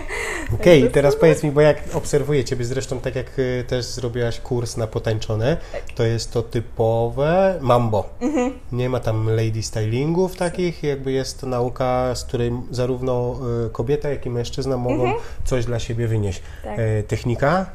Okej, 0.54 0.84
i 0.84 0.90
teraz 0.90 1.16
powiedz 1.16 1.42
mi, 1.42 1.50
bo 1.50 1.60
jak 1.60 1.82
obserwuję 1.94 2.44
Ciebie, 2.44 2.64
zresztą 2.64 3.00
tak 3.00 3.16
jak 3.16 3.38
y, 3.38 3.64
też 3.68 3.84
zrobiłaś 3.84 4.40
kurs 4.40 4.76
na 4.76 4.86
potańczone, 4.86 5.56
to 5.94 6.04
jest 6.04 6.32
to 6.32 6.42
typowe 6.42 7.58
mambo. 7.60 8.08
Mhm. 8.20 8.52
Nie 8.72 8.88
ma 8.88 9.00
tam 9.00 9.28
lady 9.28 9.62
stylingów 9.62 10.36
takich, 10.36 10.82
jakby 10.82 11.12
jest 11.12 11.40
to 11.40 11.46
nauka, 11.46 12.14
z 12.14 12.24
której 12.24 12.52
zarówno 12.70 13.40
y, 13.66 13.70
kobieta, 13.70 14.08
jak 14.08 14.26
i 14.26 14.30
mężczyzna 14.30 14.76
mogą 14.76 15.12
coś 15.44 15.64
dla 15.64 15.78
siebie 15.78 16.06
wynieść. 16.06 16.42
Tak. 16.64 16.78
E, 16.78 17.02
Technika, 17.02 17.66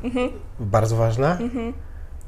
bardzo 0.60 0.96
ważna. 0.96 1.38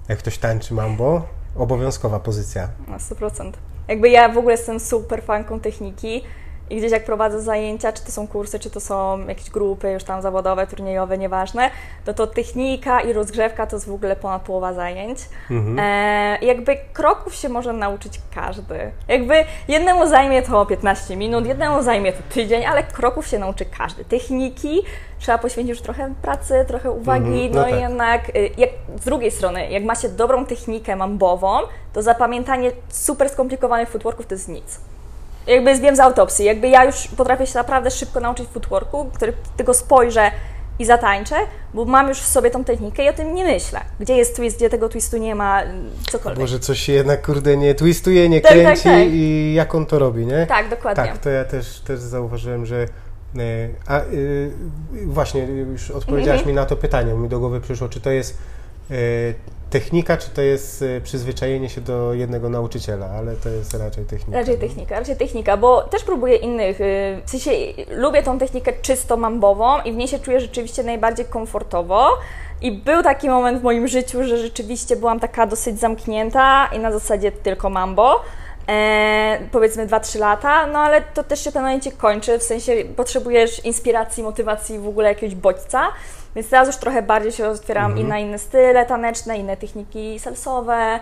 Jak 0.10 0.19
ktoś 0.19 0.38
tańczy 0.38 0.74
mambo, 0.74 1.37
obowiązkowa 1.57 2.19
pozycja. 2.19 2.67
Na 2.87 2.97
100%. 2.97 3.51
Jakby 3.87 4.09
ja 4.09 4.29
w 4.29 4.37
ogóle 4.37 4.53
jestem 4.53 4.79
super 4.79 5.23
fanką 5.23 5.59
techniki 5.59 6.21
I 6.69 6.77
gdzieś 6.77 6.91
jak 6.91 7.05
prowadzę 7.05 7.41
zajęcia, 7.41 7.93
czy 7.93 8.05
to 8.05 8.12
są 8.12 8.27
kursy, 8.27 8.59
czy 8.59 8.69
to 8.69 8.79
są 8.79 9.27
jakieś 9.27 9.50
grupy 9.50 9.91
już 9.91 10.03
tam 10.03 10.21
zawodowe, 10.21 10.67
turniejowe, 10.67 11.17
nieważne, 11.17 11.71
to 12.05 12.13
to 12.13 12.27
technika 12.27 13.01
i 13.01 13.13
rozgrzewka 13.13 13.67
to 13.67 13.75
jest 13.75 13.88
w 13.88 13.93
ogóle 13.93 14.15
ponad 14.15 14.41
połowa 14.41 14.74
zajęć. 14.74 15.19
Mhm. 15.51 15.79
E, 15.79 16.45
jakby 16.45 16.77
kroków 16.93 17.36
się 17.36 17.50
może 17.50 17.74
nauczyć 17.74 18.21
każdy. 18.36 18.91
Jakby 19.07 19.43
jednemu 19.67 20.07
zajmie 20.07 20.41
to 20.41 20.65
15 20.65 21.15
minut, 21.15 21.45
jednemu 21.45 21.83
zajmie 21.83 22.13
to 22.13 22.19
tydzień, 22.33 22.65
ale 22.65 22.83
kroków 22.83 23.27
się 23.27 23.39
nauczy 23.39 23.65
każdy. 23.65 24.05
Techniki 24.05 24.81
trzeba 25.19 25.38
poświęcić 25.38 25.69
już 25.69 25.81
trochę 25.81 26.13
pracy, 26.21 26.65
trochę 26.67 26.91
uwagi, 26.91 27.45
mhm. 27.45 27.51
no, 27.51 27.62
no 27.62 27.63
tak. 27.63 27.77
i 27.77 27.81
jednak 27.81 28.29
y, 28.29 28.50
jak, 28.57 28.69
z 29.01 29.05
drugiej 29.05 29.31
strony, 29.31 29.69
jak 29.69 29.83
ma 29.83 29.95
się 29.95 30.09
dobrą 30.09 30.45
technikę 30.45 30.95
mambową, 30.95 31.59
to 31.93 32.01
zapamiętanie 32.01 32.71
super 32.89 33.29
skomplikowanych 33.29 33.89
footworków 33.89 34.25
to 34.25 34.36
jest 34.36 34.50
nic 34.50 34.79
jakby 35.47 35.75
wiem 35.75 35.95
z 35.95 35.99
autopsji, 35.99 36.45
jakby 36.45 36.67
ja 36.69 36.85
już 36.85 37.07
potrafię 37.07 37.47
się 37.47 37.57
naprawdę 37.57 37.91
szybko 37.91 38.19
nauczyć 38.19 38.47
footworku, 38.49 39.09
który 39.13 39.33
tylko 39.57 39.73
spojrzę 39.73 40.31
i 40.79 40.85
zatańczę, 40.85 41.35
bo 41.73 41.85
mam 41.85 42.09
już 42.09 42.19
w 42.19 42.27
sobie 42.27 42.51
tą 42.51 42.63
technikę 42.63 43.05
i 43.05 43.09
o 43.09 43.13
tym 43.13 43.35
nie 43.35 43.43
myślę. 43.43 43.79
Gdzie 43.99 44.15
jest 44.15 44.35
twist, 44.35 44.57
gdzie 44.57 44.69
tego 44.69 44.89
twistu 44.89 45.17
nie 45.17 45.35
ma, 45.35 45.61
cokolwiek. 46.11 46.39
Może 46.39 46.59
coś 46.59 46.79
się 46.79 46.93
jednak, 46.93 47.25
kurde, 47.25 47.57
nie 47.57 47.75
twistuje, 47.75 48.29
nie 48.29 48.41
tak, 48.41 48.51
tak 48.51 48.61
kręci 48.61 48.83
tak, 48.83 48.93
tak. 48.93 49.07
i 49.11 49.53
jak 49.53 49.75
on 49.75 49.85
to 49.85 49.99
robi, 49.99 50.25
nie? 50.25 50.45
Tak, 50.45 50.69
dokładnie. 50.69 51.03
Tak, 51.03 51.17
to 51.17 51.29
ja 51.29 51.45
też, 51.45 51.79
też 51.79 51.99
zauważyłem, 51.99 52.65
że 52.65 52.85
e, 53.37 53.69
a 53.87 54.01
y, 54.01 54.51
właśnie 55.05 55.41
już 55.41 55.91
odpowiedziałaś 55.91 56.39
mm 56.39 56.45
-hmm. 56.45 56.49
mi 56.49 56.55
na 56.55 56.65
to 56.65 56.75
pytanie, 56.75 57.13
mi 57.13 57.29
do 57.29 57.39
głowy 57.39 57.61
przyszło, 57.61 57.89
czy 57.89 58.01
to 58.01 58.11
jest 58.11 58.37
technika, 59.70 60.17
czy 60.17 60.29
to 60.29 60.41
jest 60.41 60.82
y, 60.82 61.01
przyzwyczajenie 61.03 61.70
się 61.70 61.82
do 61.82 62.13
jednego 62.13 62.50
nauczyciela, 62.50 63.06
ale 63.06 63.36
to 63.36 63.50
jest 63.50 63.74
raczej 63.74 64.06
technika. 64.06 64.39
Raczej 64.39 64.58
technika, 64.58 65.00
raczej 65.00 65.15
technika, 65.15 65.58
bo 65.58 65.82
też 65.82 66.03
próbuję 66.03 66.36
innych, 66.36 66.82
y, 66.82 67.22
w 67.25 67.29
sensie 67.29 67.51
lubię 67.89 68.24
tą 68.24 68.39
technikę 68.39 68.74
czysto 68.82 69.17
mambową 69.17 69.82
i 69.82 69.91
w 69.91 69.96
niej 69.96 70.08
się 70.08 70.20
czuję 70.20 70.39
rzeczywiście 70.39 70.84
najbardziej 70.84 71.25
komfortowo. 71.25 72.10
I 72.62 72.72
był 72.72 73.03
taki 73.03 73.29
moment 73.29 73.60
w 73.60 73.63
moim 73.63 73.88
życiu, 73.88 74.24
że 74.24 74.38
rzeczywiście 74.38 74.96
byłam 74.96 75.20
taka 75.20 75.48
dosyć 75.48 75.79
zamknięta 75.79 76.70
i 76.75 76.79
na 76.79 76.91
zasadzie 76.91 77.32
tylko 77.32 77.70
mambo. 77.70 78.22
E, 78.70 79.39
powiedzmy 79.51 79.88
2-3 79.88 80.20
lata, 80.20 80.67
no 80.67 80.79
ale 80.79 81.01
to 81.01 81.24
też 81.24 81.44
się 81.44 81.50
w 81.50 81.53
pewnym 81.53 81.70
momencie 81.70 81.91
kończy, 81.91 82.39
w 82.39 82.44
sensie 82.44 82.74
potrzebujesz 82.96 83.65
inspiracji, 83.65 84.24
motywacji, 84.24 84.79
w 84.79 84.88
ogóle 84.88 85.10
jakiegoś 85.10 85.36
bodźca. 85.36 85.88
Więc 86.38 86.50
teraz 86.50 86.67
już 86.67 86.77
trochę 86.77 87.01
bardziej 87.01 87.32
się 87.32 87.48
otwieram 87.48 87.86
mhm. 87.86 88.08
i 88.08 88.10
na 88.10 88.20
inne 88.20 88.39
style 88.39 88.86
taneczne, 88.86 89.38
inne 89.38 89.58
techniki 89.58 90.20
salsowe, 90.20 91.00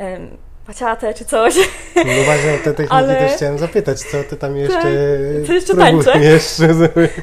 ym, 0.00 0.36
paciate 0.66 1.14
czy 1.14 1.24
coś. 1.24 1.54
No 1.96 2.24
właśnie 2.24 2.54
o 2.54 2.58
te 2.64 2.74
techniki 2.78 2.92
Ale... 2.92 3.16
też 3.16 3.32
chciałem 3.32 3.58
zapytać, 3.58 4.00
co 4.00 4.24
ty 4.24 4.36
tam 4.36 4.56
jeszcze 4.56 4.74
tak, 4.74 5.46
co 5.46 5.52
jeszcze 5.52 5.74
próbujesz? 5.74 6.06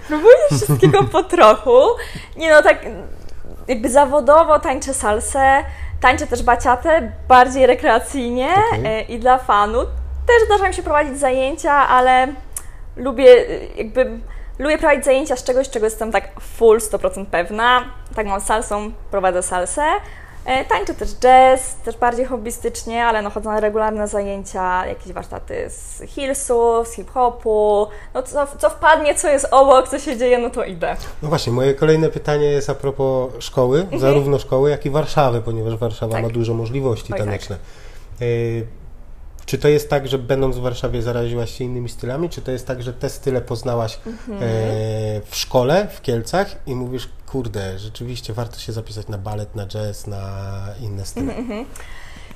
Próbuję 0.08 0.36
wszystkiego 0.51 1.03
po 1.03 1.24
trochu. 1.24 1.80
Nie 2.38 2.51
no, 2.51 2.62
tak 2.62 2.86
jakby 3.68 3.89
zawodowo 3.89 4.60
tańczę 4.60 4.94
salsę, 4.94 5.63
tańczę 6.00 6.27
też 6.27 6.44
baciatę, 6.44 7.12
bardziej 7.27 7.65
rekreacyjnie 7.65 8.50
okay. 8.74 8.88
E, 8.88 9.01
i 9.01 9.20
dla 9.20 9.38
fanu. 9.38 9.80
Też 10.27 10.46
zdarza 10.46 10.68
mi 10.68 10.74
się 10.74 10.84
prowadzić 10.84 11.18
zajęcia, 11.18 11.74
ale 11.74 12.27
lubię 12.96 13.46
jakby 13.75 14.20
Lubię 14.62 14.77
prowadzić 14.77 15.06
zajęcia 15.06 15.36
z 15.36 15.44
czegoś, 15.44 15.70
czego 15.70 15.86
jestem 15.86 16.12
tak 16.12 16.30
full 16.39 16.77
100% 16.77 17.25
pewna. 17.25 17.86
Tak 18.15 18.27
mam 18.27 18.41
salsą, 18.41 18.91
prowadzę 19.12 19.44
salsę. 19.44 19.84
E, 20.46 20.65
tańczę 20.65 20.94
też 20.94 21.10
jazz, 21.10 21.75
też 21.75 21.98
bardziej 21.98 22.25
hobbystycznie, 22.25 23.06
ale 23.06 23.22
no 23.22 23.30
chodzę 23.30 23.50
na 23.50 23.60
regularne 23.60 24.08
zajęcia, 24.08 24.86
jakieś 24.86 25.13
warsztaty 25.13 25.70
z 25.70 26.03
hillsów, 26.08 26.88
z 26.88 26.94
hip-hopu, 26.94 27.88
no 28.13 28.24
co, 28.24 28.48
co 28.60 28.70
wpadnie, 28.70 29.15
co 29.15 29.27
jest 29.27 29.48
obok, 29.51 29.88
co 29.88 30.00
się 30.00 30.18
dzieje, 30.18 30.38
no 30.38 30.50
to 30.50 30.63
idę. 30.63 30.96
No 31.22 31.30
właśnie, 31.30 31.53
moje 31.53 31.74
kolejne 31.74 32.10
pytanie 32.10 32.46
jest 32.46 32.70
a 32.70 32.75
propos 32.75 33.32
szkoły, 33.39 33.80
mhm. 33.80 34.01
zarówno 34.01 34.39
szkoły, 34.39 34.70
jak 34.70 34.86
i 34.86 34.89
Warszawy, 34.89 35.41
ponieważ 35.41 35.75
Warszawa 35.77 36.13
tak. 36.13 36.24
ma 36.24 36.30
dużo 36.30 36.53
możliwości 36.53 37.13
Oj, 37.13 37.20
taneczne. 37.20 37.56
Tak. 37.56 38.25
Czy 39.51 39.58
to 39.58 39.67
jest 39.67 39.89
tak, 39.89 40.08
że 40.08 40.17
będąc 40.17 40.58
w 40.58 40.62
Warszawie 40.62 41.01
zaraziłaś 41.01 41.58
się 41.58 41.63
innymi 41.63 41.89
stylami, 41.89 42.29
czy 42.29 42.41
to 42.41 42.51
jest 42.51 42.67
tak, 42.67 42.84
że 42.84 42.93
te 42.93 43.10
style 43.10 43.41
poznałaś 43.41 44.00
mhm. 44.08 44.38
e, 44.38 44.41
w 45.25 45.36
szkole, 45.36 45.88
w 45.88 46.01
Kielcach 46.01 46.55
i 46.67 46.75
mówisz, 46.75 47.10
kurde, 47.27 47.79
rzeczywiście 47.79 48.34
warto 48.34 48.60
się 48.60 48.74
zapisać 48.74 49.08
na 49.08 49.17
balet, 49.17 49.55
na 49.55 49.67
jazz, 49.67 50.08
na 50.08 50.43
inne 50.81 51.05
style? 51.05 51.36
Mhm. 51.36 51.65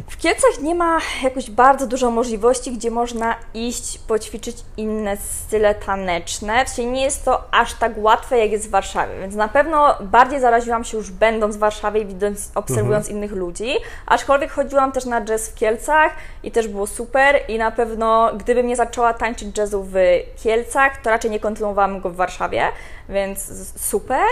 W 0.09 0.17
Kielcach 0.17 0.61
nie 0.61 0.75
ma 0.75 0.99
jakoś 1.23 1.49
bardzo 1.49 1.87
dużo 1.87 2.11
możliwości, 2.11 2.71
gdzie 2.71 2.91
można 2.91 3.35
iść, 3.53 3.97
poćwiczyć 3.97 4.57
inne 4.77 5.17
style 5.17 5.75
taneczne. 5.75 6.65
W 6.65 6.69
sensie 6.69 6.91
nie 6.91 7.03
jest 7.03 7.25
to 7.25 7.43
aż 7.51 7.73
tak 7.73 7.91
łatwe, 7.97 8.39
jak 8.39 8.51
jest 8.51 8.67
w 8.67 8.71
Warszawie, 8.71 9.19
więc 9.19 9.35
na 9.35 9.47
pewno 9.47 9.95
bardziej 10.01 10.39
zaraziłam 10.39 10.83
się 10.83 10.97
już 10.97 11.11
będąc 11.11 11.55
w 11.55 11.59
Warszawie 11.59 12.01
i 12.01 12.05
widząc, 12.05 12.51
obserwując 12.55 13.05
mhm. 13.05 13.17
innych 13.17 13.31
ludzi. 13.31 13.73
Aczkolwiek 14.05 14.51
chodziłam 14.51 14.91
też 14.91 15.05
na 15.05 15.21
jazz 15.21 15.49
w 15.49 15.55
Kielcach 15.55 16.11
i 16.43 16.51
też 16.51 16.67
było 16.67 16.87
super 16.87 17.39
i 17.47 17.57
na 17.57 17.71
pewno 17.71 18.31
gdybym 18.37 18.67
nie 18.67 18.75
zaczęła 18.75 19.13
tańczyć 19.13 19.57
jazzu 19.57 19.87
w 19.91 19.95
Kielcach, 20.43 21.01
to 21.01 21.09
raczej 21.09 21.31
nie 21.31 21.39
kontynuowałam 21.39 21.99
go 22.01 22.09
w 22.09 22.15
Warszawie, 22.15 22.63
więc 23.09 23.51
super. 23.81 24.25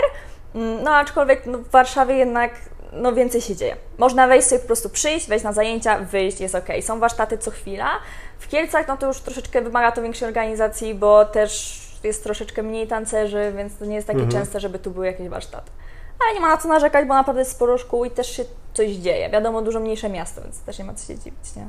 Mm, 0.54 0.82
no 0.82 0.94
aczkolwiek 0.94 1.46
no, 1.46 1.58
w 1.58 1.70
Warszawie 1.70 2.14
jednak 2.14 2.50
no 2.94 3.12
więcej 3.12 3.40
się 3.40 3.56
dzieje. 3.56 3.76
Można 3.98 4.26
wejść 4.26 4.48
sobie 4.48 4.60
po 4.60 4.66
prostu 4.66 4.90
przyjść, 4.90 5.28
wejść 5.28 5.44
na 5.44 5.52
zajęcia, 5.52 5.98
wyjść, 5.98 6.40
jest 6.40 6.54
ok. 6.54 6.68
Są 6.82 7.00
warsztaty 7.00 7.38
co 7.38 7.50
chwila. 7.50 7.90
W 8.38 8.48
Kielcach 8.48 8.88
no 8.88 8.96
to 8.96 9.06
już 9.06 9.20
troszeczkę 9.20 9.62
wymaga 9.62 9.92
to 9.92 10.02
większej 10.02 10.28
organizacji, 10.28 10.94
bo 10.94 11.24
też 11.24 11.82
jest 12.04 12.24
troszeczkę 12.24 12.62
mniej 12.62 12.86
tancerzy, 12.86 13.52
więc 13.56 13.78
to 13.78 13.84
nie 13.84 13.94
jest 13.94 14.06
takie 14.06 14.22
mhm. 14.22 14.42
częste, 14.42 14.60
żeby 14.60 14.78
tu 14.78 14.90
były 14.90 15.06
jakieś 15.06 15.28
warsztaty. 15.28 15.70
Ale 16.24 16.34
nie 16.34 16.40
ma 16.40 16.48
na 16.48 16.56
co 16.56 16.68
narzekać, 16.68 17.08
bo 17.08 17.14
naprawdę 17.14 17.40
jest 17.40 17.50
sporo 17.50 17.78
szkół 17.78 18.04
i 18.04 18.10
też 18.10 18.36
się 18.36 18.44
coś 18.74 18.90
dzieje. 18.90 19.30
Wiadomo, 19.30 19.62
dużo 19.62 19.80
mniejsze 19.80 20.08
miasto, 20.08 20.42
więc 20.42 20.60
też 20.60 20.78
nie 20.78 20.84
ma 20.84 20.94
co 20.94 21.06
się 21.06 21.18
dziwić, 21.18 21.56
nie? 21.56 21.68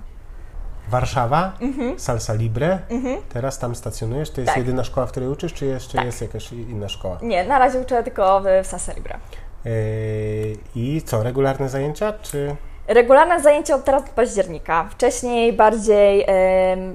Warszawa, 0.90 1.52
mhm. 1.62 2.00
Salsa 2.00 2.34
Libre. 2.34 2.80
Mhm. 2.90 3.22
Teraz 3.30 3.60
tam 3.60 3.76
stacjonujesz. 3.76 4.32
To 4.32 4.42
jest 4.42 4.54
tak. 4.54 4.58
jedyna 4.58 4.84
szkoła, 4.84 5.08
w 5.08 5.12
której 5.12 5.30
uczysz, 5.30 5.54
czy 5.54 5.66
jeszcze 5.66 5.98
tak. 5.98 6.06
jest 6.06 6.22
jakaś 6.22 6.52
inna 6.52 6.90
szkoła? 6.90 7.18
Nie, 7.22 7.44
na 7.44 7.60
razie 7.60 7.80
uczę 7.80 8.04
tylko 8.04 8.42
w 8.42 8.68
Salsa 8.68 8.94
Libre. 8.94 9.18
Yy, 9.66 10.58
I 10.76 11.02
co, 11.02 11.24
regularne 11.24 11.70
zajęcia, 11.70 12.14
czy... 12.22 12.56
Regularne 12.88 13.42
zajęcia 13.42 13.76
od 13.76 13.84
teraz 13.84 14.04
od 14.04 14.10
października. 14.10 14.88
Wcześniej 14.92 15.54
bardziej, 15.54 16.26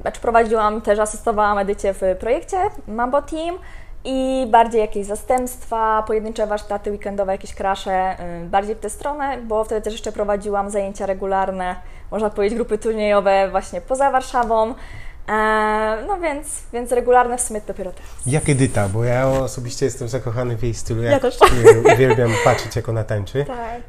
znaczy 0.00 0.20
prowadziłam, 0.20 0.80
też 0.80 0.98
asystowałam 0.98 1.58
Edycie 1.58 1.94
w 1.94 2.00
projekcie 2.20 2.56
Mambo 2.88 3.22
Team 3.22 3.58
i 4.04 4.46
bardziej 4.50 4.80
jakieś 4.80 5.06
zastępstwa, 5.06 6.04
pojedyncze 6.06 6.46
warsztaty 6.46 6.90
weekendowe, 6.90 7.32
jakieś 7.32 7.54
krasze, 7.54 8.16
bardziej 8.44 8.74
w 8.74 8.80
tę 8.80 8.90
stronę, 8.90 9.38
bo 9.42 9.64
wtedy 9.64 9.82
też 9.82 9.92
jeszcze 9.92 10.12
prowadziłam 10.12 10.70
zajęcia 10.70 11.06
regularne, 11.06 11.76
można 12.10 12.30
powiedzieć 12.30 12.56
grupy 12.56 12.78
turniejowe 12.78 13.48
właśnie 13.50 13.80
poza 13.80 14.10
Warszawą. 14.10 14.74
E, 15.30 16.04
no 16.06 16.20
więc, 16.20 16.62
więc 16.72 16.92
regularne 16.92 17.38
w 17.38 17.40
sumie 17.40 17.60
dopiero 17.66 17.92
teraz. 17.92 18.10
Jak 18.26 18.48
Edyta, 18.48 18.88
bo 18.88 19.04
ja 19.04 19.28
osobiście 19.28 19.86
jestem 19.86 20.08
zakochany 20.08 20.56
w 20.56 20.62
jej 20.62 20.74
stylu. 20.74 21.02
Ja, 21.02 21.10
ja 21.10 21.20
też. 21.20 21.38
Uwielbiam 21.94 22.30
patrzeć, 22.44 22.76
jak 22.76 22.88
ona 22.88 23.04
tańczy. 23.04 23.44
Tak. 23.44 23.80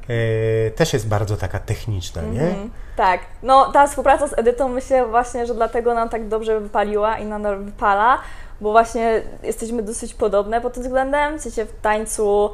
E, 0.67 0.71
też 0.71 0.93
jest 0.93 1.07
bardzo 1.07 1.37
taka 1.37 1.59
techniczna, 1.59 2.21
nie? 2.21 2.41
Mm 2.41 2.53
-hmm. 2.53 2.69
Tak. 2.95 3.19
No 3.43 3.71
ta 3.71 3.87
współpraca 3.87 4.27
z 4.27 4.39
Edytą 4.39 4.69
myślę 4.69 5.05
właśnie, 5.05 5.45
że 5.45 5.53
dlatego 5.53 5.93
nam 5.93 6.09
tak 6.09 6.27
dobrze 6.27 6.59
wypaliła 6.59 7.17
i 7.17 7.25
nadal 7.25 7.63
wypala, 7.63 8.19
bo 8.61 8.71
właśnie 8.71 9.21
jesteśmy 9.43 9.83
dosyć 9.83 10.13
podobne 10.13 10.61
pod 10.61 10.73
tym 10.73 10.83
względem, 10.83 11.39
w 11.39 11.41
sensie 11.41 11.65
w 11.65 11.81
tańcu 11.81 12.51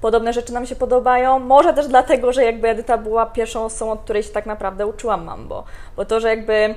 podobne 0.00 0.32
rzeczy 0.32 0.52
nam 0.52 0.66
się 0.66 0.76
podobają. 0.76 1.38
Może 1.38 1.74
też 1.74 1.88
dlatego, 1.88 2.32
że 2.32 2.44
jakby 2.44 2.68
Edyta 2.68 2.98
była 2.98 3.26
pierwszą 3.26 3.64
osobą, 3.64 3.92
od 3.92 4.00
której 4.00 4.22
się 4.22 4.30
tak 4.30 4.46
naprawdę 4.46 4.86
uczyłam 4.86 5.24
mambo. 5.24 5.64
Bo 5.96 6.04
to, 6.04 6.20
że 6.20 6.28
jakby 6.28 6.74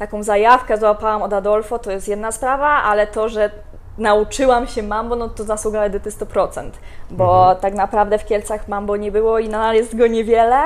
taką 0.00 0.22
zajawkę 0.22 0.78
złapałam 0.78 1.22
od 1.22 1.32
Adolfo, 1.32 1.78
to 1.78 1.90
jest 1.90 2.08
jedna 2.08 2.32
sprawa, 2.32 2.68
ale 2.68 3.06
to, 3.06 3.28
że 3.28 3.50
nauczyłam 3.98 4.66
się 4.66 4.82
mambo, 4.82 5.16
no 5.16 5.28
to 5.28 5.44
zasługa 5.44 5.82
Edyty 5.82 6.10
100%, 6.10 6.70
bo 7.10 7.38
mhm. 7.38 7.56
tak 7.56 7.74
naprawdę 7.74 8.18
w 8.18 8.24
Kielcach 8.24 8.68
mambo 8.68 8.96
nie 8.96 9.12
było 9.12 9.38
i 9.38 9.48
nadal 9.48 9.74
jest 9.74 9.96
go 9.96 10.06
niewiele, 10.06 10.60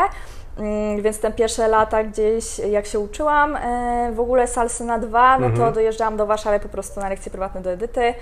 mm, 0.58 1.02
więc 1.02 1.20
te 1.20 1.32
pierwsze 1.32 1.68
lata 1.68 2.04
gdzieś, 2.04 2.58
jak 2.58 2.86
się 2.86 2.98
uczyłam 2.98 3.56
e, 3.56 4.12
w 4.12 4.20
ogóle 4.20 4.46
salsy 4.46 4.84
na 4.84 4.98
dwa, 4.98 5.38
no 5.38 5.46
to 5.46 5.54
mhm. 5.54 5.72
dojeżdżałam 5.72 6.16
do 6.16 6.26
Warszawy 6.26 6.60
po 6.60 6.68
prostu 6.68 7.00
na 7.00 7.08
lekcje 7.08 7.30
prywatne 7.30 7.60
do 7.60 7.70
Edyty. 7.70 8.14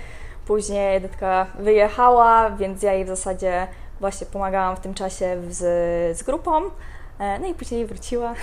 Później 0.47 0.95
Edytka 0.95 1.45
wyjechała, 1.59 2.49
więc 2.49 2.83
ja 2.83 2.93
jej 2.93 3.05
w 3.05 3.07
zasadzie 3.07 3.67
właśnie 3.99 4.27
pomagałam 4.27 4.75
w 4.75 4.79
tym 4.79 4.93
czasie 4.93 5.37
z, 5.49 5.59
z 6.17 6.23
grupą. 6.23 6.61
E, 7.19 7.39
no 7.39 7.47
i 7.47 7.53
później 7.53 7.85
wróciła. 7.85 8.33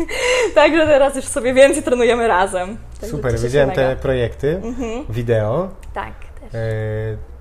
Także 0.54 0.86
teraz 0.86 1.16
już 1.16 1.24
sobie 1.24 1.54
więcej 1.54 1.82
trenujemy 1.82 2.28
razem. 2.28 2.76
Także 3.00 3.16
Super, 3.16 3.38
widziałem 3.38 3.70
te 3.70 3.96
projekty, 3.96 4.60
mhm. 4.64 5.04
wideo. 5.08 5.68
Tak, 5.94 6.12
też. 6.40 6.54
E, 6.54 7.36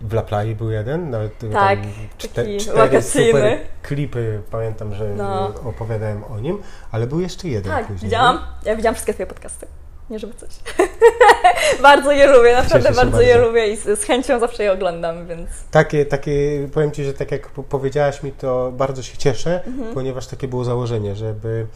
w 0.00 0.12
La 0.12 0.22
Playa 0.22 0.54
był 0.54 0.70
jeden, 0.70 1.10
nawet 1.10 1.32
tak, 1.52 1.78
czte, 2.18 2.56
cztery 2.56 3.02
super 3.02 3.58
klipy, 3.82 4.40
pamiętam, 4.50 4.94
że 4.94 5.08
no. 5.08 5.54
opowiadałem 5.64 6.24
o 6.24 6.40
nim, 6.40 6.62
ale 6.92 7.06
był 7.06 7.20
jeszcze 7.20 7.48
jeden 7.48 7.72
tak, 7.72 7.86
później. 7.86 8.10
widziałam, 8.10 8.38
ja 8.64 8.76
widziałam 8.76 8.94
wszystkie 8.94 9.14
twoje 9.14 9.26
podcasty. 9.26 9.66
Nie 10.10 10.18
żeby 10.18 10.34
coś. 10.34 10.50
bardzo 11.82 12.12
je 12.12 12.26
lubię, 12.26 12.56
naprawdę 12.56 12.82
bardzo, 12.82 13.02
bardzo, 13.02 13.20
je 13.20 13.38
lubię 13.38 13.72
i 13.72 13.76
z, 13.76 14.02
chęcią 14.04 14.40
zawsze 14.40 14.62
je 14.62 14.72
oglądam, 14.72 15.26
więc... 15.26 15.48
Takie, 15.70 16.06
takie, 16.06 16.68
powiem 16.72 16.90
Ci, 16.90 17.04
że 17.04 17.14
tak 17.14 17.32
jak 17.32 17.48
powiedziałaś 17.48 18.22
mi, 18.22 18.32
to 18.32 18.72
bardzo 18.72 19.02
się 19.02 19.16
cieszę, 19.16 19.64
mhm. 19.64 19.94
ponieważ 19.94 20.26
takie 20.26 20.48
było 20.48 20.64
założenie, 20.64 21.16
żeby 21.16 21.66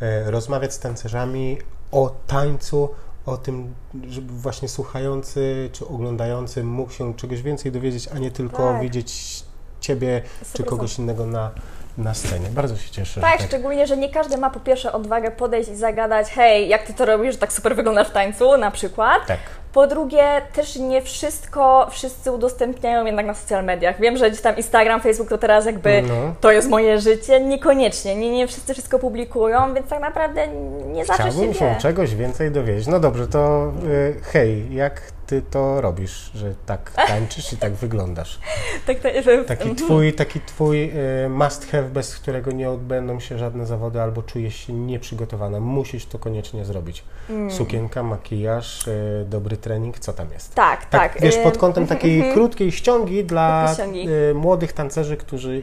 e, 0.00 0.30
rozmawiać 0.30 0.74
z 0.74 0.78
tancerzami 0.78 1.58
o 1.92 2.14
tańcu, 2.26 2.88
o 3.26 3.36
tym, 3.36 3.74
żeby 4.08 4.32
właśnie 4.32 4.68
słuchający 4.68 5.70
czy 5.72 5.88
oglądający 5.88 6.64
mógł 6.64 6.92
się 6.92 7.14
czegoś 7.14 7.42
więcej 7.42 7.72
dowiedzieć, 7.72 8.08
a 8.14 8.18
nie 8.18 8.30
tylko 8.30 8.72
tak. 8.72 8.82
widzieć 8.82 9.42
Ciebie 9.80 10.22
100%. 10.42 10.56
czy 10.56 10.62
kogoś 10.62 10.98
innego 10.98 11.26
na 11.26 11.50
na 11.98 12.14
scenie. 12.14 12.48
Bardzo 12.50 12.76
się 12.76 12.90
cieszę. 12.90 13.20
Tak, 13.20 13.38
tak, 13.38 13.46
szczególnie, 13.48 13.86
że 13.86 13.96
nie 13.96 14.10
każdy 14.10 14.36
ma 14.36 14.50
po 14.50 14.60
pierwsze 14.60 14.92
odwagę 14.92 15.30
podejść 15.30 15.70
i 15.70 15.76
zagadać, 15.76 16.30
hej, 16.30 16.68
jak 16.68 16.82
ty 16.82 16.94
to 16.94 17.04
robisz, 17.04 17.32
że 17.32 17.38
tak 17.38 17.52
super 17.52 17.76
wyglądasz 17.76 18.08
w 18.08 18.12
tańcu, 18.12 18.56
na 18.56 18.70
przykład. 18.70 19.26
Tak. 19.26 19.38
Po 19.72 19.86
drugie, 19.86 20.42
też 20.52 20.76
nie 20.76 21.02
wszystko 21.02 21.86
wszyscy 21.90 22.32
udostępniają 22.32 23.06
jednak 23.06 23.26
na 23.26 23.34
social 23.34 23.64
mediach. 23.64 24.00
Wiem, 24.00 24.16
że 24.16 24.30
gdzieś 24.30 24.42
tam 24.42 24.56
Instagram, 24.56 25.00
Facebook 25.00 25.28
to 25.28 25.38
teraz 25.38 25.66
jakby 25.66 26.02
no. 26.02 26.34
to 26.40 26.52
jest 26.52 26.68
moje 26.68 27.00
życie. 27.00 27.40
Niekoniecznie. 27.40 28.16
Nie, 28.16 28.30
nie 28.30 28.46
wszyscy 28.46 28.72
wszystko 28.72 28.98
publikują, 28.98 29.74
więc 29.74 29.88
tak 29.88 30.00
naprawdę 30.00 30.48
nie 30.86 31.04
zawsze 31.04 31.22
Chciałbym 31.22 31.54
się, 31.54 31.58
się 31.58 31.76
czegoś 31.80 32.14
więcej 32.14 32.50
dowiedzieć. 32.50 32.86
No 32.86 33.00
dobrze, 33.00 33.28
to 33.28 33.72
y, 33.86 34.16
hej, 34.22 34.74
jak 34.74 35.02
ty 35.32 35.42
to 35.50 35.80
robisz, 35.80 36.30
że 36.34 36.54
tak 36.66 36.90
tańczysz 36.90 37.52
i 37.52 37.56
tak 37.56 37.72
wyglądasz. 37.72 38.38
tak, 38.86 38.98
tak. 39.00 39.12
Taki 39.46 39.68
mhm. 39.68 39.76
twój, 39.76 40.12
taki 40.12 40.40
twój 40.40 40.90
y, 41.24 41.28
must 41.28 41.70
have, 41.70 41.82
bez 41.82 42.16
którego 42.16 42.52
nie 42.52 42.70
odbędą 42.70 43.20
się 43.20 43.38
żadne 43.38 43.66
zawody 43.66 44.00
albo 44.00 44.22
czujesz 44.22 44.54
się 44.54 44.72
nieprzygotowana. 44.72 45.60
Musisz 45.60 46.06
to 46.06 46.18
koniecznie 46.18 46.64
zrobić. 46.64 47.04
Mm. 47.30 47.50
Sukienka, 47.50 48.02
makijaż, 48.02 48.86
y, 48.86 49.26
dobry 49.28 49.56
trening, 49.56 49.98
co 49.98 50.12
tam 50.12 50.32
jest? 50.32 50.54
Tak, 50.54 50.86
tak. 50.86 51.12
tak. 51.12 51.22
Wiesz, 51.22 51.36
pod 51.36 51.58
kątem 51.58 51.86
takiej 51.96 52.16
mhm. 52.16 52.34
krótkiej 52.34 52.72
ściągi 52.72 53.24
dla 53.24 53.74
ściągi. 53.74 54.08
Y, 54.08 54.34
młodych 54.34 54.72
tancerzy, 54.72 55.16
którzy 55.16 55.62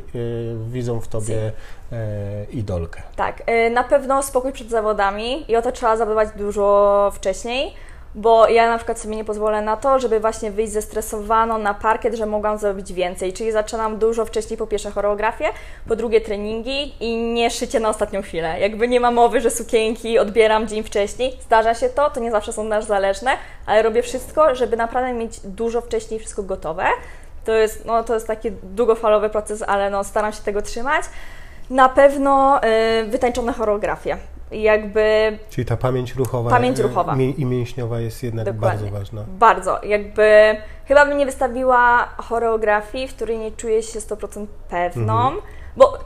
widzą 0.68 1.00
w 1.00 1.08
tobie 1.08 1.52
idolkę. 2.52 3.02
Tak, 3.16 3.44
na 3.72 3.84
pewno 3.84 4.24
spokój 4.24 4.52
przed 4.52 4.70
zawodami 4.70 5.52
i 5.52 5.56
o 5.56 5.62
to 5.62 5.72
trzeba 5.72 5.98
zabywać 5.98 6.30
dużo 6.38 7.12
wcześniej 7.16 7.74
bo 8.16 8.48
ja 8.48 8.70
na 8.70 8.78
przykład 8.78 9.00
sobie 9.00 9.16
nie 9.16 9.26
pozwolę 9.26 9.62
na 9.62 9.78
to, 9.78 10.00
żeby 10.00 10.20
właśnie 10.20 10.52
wyjść 10.52 10.74
zestresowaną 10.74 11.58
na 11.58 11.74
parkiet, 11.74 12.16
że 12.16 12.26
mogłam 12.26 12.58
zrobić 12.58 12.94
więcej. 12.94 13.34
Czyli 13.34 13.52
zaczynam 13.52 13.98
dużo 13.98 14.26
wcześniej 14.26 14.58
po 14.58 14.68
pierwsze 14.68 14.92
choreografię, 14.92 15.46
po 15.88 15.96
drugie 15.96 16.22
treningi 16.22 16.94
i 17.00 17.18
nie 17.18 17.50
szycie 17.50 17.80
na 17.80 17.90
ostatnią 17.90 18.22
chwilę. 18.22 18.60
Jakby 18.60 18.88
nie 18.88 19.00
ma 19.00 19.12
mowy, 19.12 19.42
że 19.42 19.52
sukienki 19.52 20.20
odbieram 20.20 20.68
dzień 20.68 20.84
wcześniej. 20.84 21.38
Zdarza 21.42 21.74
się 21.74 21.90
to, 21.90 22.10
to 22.10 22.20
nie 22.20 22.32
zawsze 22.32 22.54
są 22.54 22.64
nasz 22.64 22.86
zależne, 22.86 23.32
ale 23.66 23.82
robię 23.82 24.04
wszystko, 24.04 24.56
żeby 24.56 24.78
naprawdę 24.78 25.14
mieć 25.14 25.40
dużo 25.40 25.82
wcześniej 25.82 26.20
wszystko 26.20 26.44
gotowe. 26.44 26.86
To 27.46 27.54
jest, 27.54 27.86
no, 27.86 28.04
to 28.04 28.14
jest 28.14 28.28
taki 28.28 28.52
długofalowy 28.52 29.30
proces, 29.30 29.64
ale 29.68 29.90
no, 29.90 30.04
staram 30.04 30.34
się 30.34 30.44
tego 30.44 30.62
trzymać. 30.62 31.06
Na 31.70 31.90
pewno 31.90 32.62
yy, 33.04 33.10
wytańczone 33.10 33.54
choreografie 33.54 34.18
jakby... 34.52 35.38
Czyli 35.50 35.66
ta 35.66 35.78
pamięć 35.78 36.16
ruchowa, 36.16 36.50
pamięć 36.50 36.80
ruchowa. 36.80 37.16
i 37.38 37.46
mięśniowa 37.46 38.00
jest 38.00 38.24
jednak 38.24 38.46
Dokładnie. 38.46 38.80
bardzo 38.80 39.00
ważna. 39.00 39.26
Bardzo. 39.28 39.84
Jakby 39.84 40.56
chyba 40.86 41.06
bym 41.06 41.18
nie 41.18 41.26
wystawiła 41.26 42.10
choreografii, 42.18 43.08
w 43.08 43.16
której 43.16 43.38
nie 43.38 43.52
czuję 43.52 43.84
się 43.84 44.00
100% 44.00 44.46
pewną, 44.70 45.22
mhm. 45.22 45.42
bo 45.78 46.00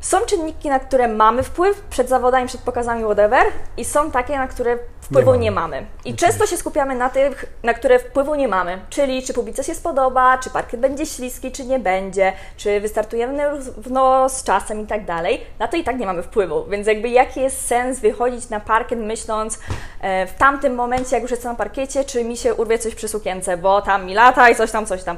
są 0.00 0.20
czynniki, 0.20 0.68
na 0.68 0.78
które 0.78 1.08
mamy 1.08 1.42
wpływ 1.42 1.80
przed 1.80 2.08
zawodami, 2.08 2.48
przed 2.48 2.60
pokazami, 2.60 3.04
whatever, 3.04 3.46
i 3.76 3.84
są 3.84 4.10
takie, 4.10 4.38
na 4.38 4.48
które 4.48 4.78
wpływu 5.00 5.34
nie, 5.34 5.38
nie 5.38 5.50
mamy. 5.50 5.86
I 6.04 6.14
często 6.14 6.46
się 6.46 6.56
skupiamy 6.56 6.94
na 6.94 7.10
tych, 7.10 7.44
na 7.62 7.74
które 7.74 7.98
wpływu 7.98 8.34
nie 8.34 8.48
mamy, 8.48 8.78
czyli 8.90 9.22
czy 9.22 9.34
publice 9.34 9.64
się 9.64 9.74
spodoba, 9.74 10.38
czy 10.38 10.50
parkiet 10.50 10.80
będzie 10.80 11.06
śliski, 11.06 11.52
czy 11.52 11.64
nie 11.64 11.78
będzie, 11.78 12.32
czy 12.56 12.80
wystartujemy 12.80 13.50
równo 13.50 14.28
z 14.28 14.44
czasem 14.44 14.80
i 14.80 14.86
tak 14.86 15.04
dalej. 15.04 15.40
Na 15.58 15.68
to 15.68 15.76
i 15.76 15.84
tak 15.84 15.98
nie 15.98 16.06
mamy 16.06 16.22
wpływu, 16.22 16.64
więc 16.64 16.86
jakby 16.86 17.08
jaki 17.08 17.40
jest 17.40 17.66
sens 17.66 18.00
wychodzić 18.00 18.48
na 18.48 18.60
parkiet 18.60 18.98
myśląc 18.98 19.58
e, 20.00 20.26
w 20.26 20.34
tamtym 20.34 20.74
momencie, 20.74 21.16
jak 21.16 21.22
już 21.22 21.30
jestem 21.30 21.52
na 21.52 21.58
parkiecie, 21.58 22.04
czy 22.04 22.24
mi 22.24 22.36
się 22.36 22.54
urwie 22.54 22.78
coś 22.78 22.94
przy 22.94 23.08
sukience, 23.08 23.56
bo 23.56 23.82
tam 23.82 24.06
mi 24.06 24.14
lata 24.14 24.50
i 24.50 24.54
coś 24.54 24.70
tam, 24.70 24.86
coś 24.86 25.02
tam 25.02 25.16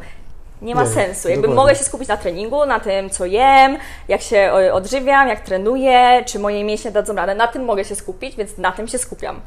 nie 0.63 0.75
ma 0.75 0.87
sensu. 0.87 1.29
Jakby 1.29 1.43
dokładnie. 1.43 1.63
mogę 1.63 1.75
się 1.75 1.85
skupić 1.85 2.09
na 2.09 2.17
treningu, 2.17 2.67
na 2.67 2.81
tym, 2.81 3.11
co 3.11 3.27
jem, 3.27 3.77
jak 4.09 4.23
się 4.23 4.53
odżywiam, 4.73 5.29
jak 5.29 5.41
trenuję, 5.41 6.25
czy 6.27 6.39
moje 6.39 6.65
mięśnie 6.65 6.91
dadzą 6.91 7.15
radę. 7.15 7.35
Na 7.35 7.49
tym 7.49 7.65
mogę 7.65 7.85
się 7.85 7.95
skupić, 7.95 8.37
więc 8.37 8.59
na 8.59 8.73
tym 8.73 8.89
się 8.89 8.99
skupiam. 8.99 9.41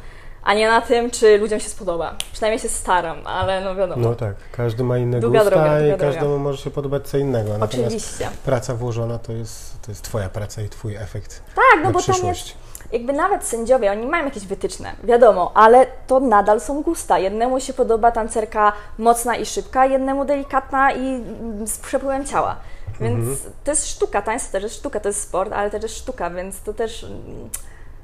A 0.43 0.54
nie 0.54 0.67
na 0.67 0.82
tym, 0.82 1.12
czy 1.12 1.38
ludziom 1.38 1.60
się 1.60 1.69
spodoba. 1.69 2.15
Przynajmniej 2.34 2.60
się 2.60 2.69
staram, 2.69 3.28
ale 3.28 3.62
no 3.62 3.75
wiadomo. 3.75 4.01
No 4.10 4.15
tak, 4.15 4.36
każdy 4.51 4.84
ma 4.84 4.97
inne 4.97 5.19
długa 5.19 5.39
gusta 5.39 5.56
droga, 5.56 5.88
i 5.88 5.91
każdemu 5.91 6.28
droga. 6.28 6.43
może 6.43 6.58
się 6.63 6.71
podobać 6.71 7.08
co 7.08 7.17
innego. 7.17 7.58
Natomiast 7.58 7.95
Oczywiście. 7.95 8.30
praca 8.45 8.75
włożona 8.75 9.19
to 9.19 9.34
jest, 9.34 9.82
to 9.82 9.91
jest 9.91 10.01
Twoja 10.01 10.30
praca 10.30 10.62
i 10.62 10.69
Twój 10.69 10.95
efekt. 10.95 11.41
Tak, 11.56 11.84
no 11.84 11.91
bo 11.91 11.99
przyszłość. 11.99 12.21
tam 12.21 12.30
jest 12.30 12.64
jakby 12.91 13.13
nawet 13.13 13.43
sędziowie, 13.43 13.91
oni 13.91 14.06
mają 14.06 14.26
jakieś 14.26 14.45
wytyczne, 14.45 14.93
wiadomo, 15.04 15.52
ale 15.56 15.86
to 16.08 16.19
nadal 16.19 16.62
są 16.62 16.82
gusta. 16.82 17.19
Jednemu 17.19 17.60
się 17.60 17.74
podoba 17.74 18.12
tancerka 18.12 18.74
mocna 18.98 19.36
i 19.36 19.45
szybka, 19.45 19.86
jednemu 19.86 20.26
delikatna 20.26 20.93
i 20.93 21.24
z 21.65 21.78
przepływem 21.78 22.26
ciała. 22.26 22.56
Więc 23.00 23.19
mhm. 23.19 23.54
to 23.63 23.71
jest 23.71 23.88
sztuka, 23.88 24.21
tańce 24.21 24.52
też 24.52 24.63
jest 24.63 24.76
sztuka, 24.76 25.00
to 25.00 25.10
jest 25.10 25.21
sport, 25.21 25.54
ale 25.54 25.71
też 25.71 25.84
jest 25.84 25.98
sztuka, 25.98 26.30
więc 26.30 26.62
to 26.62 26.74
też 26.74 27.04
mm, 27.04 27.50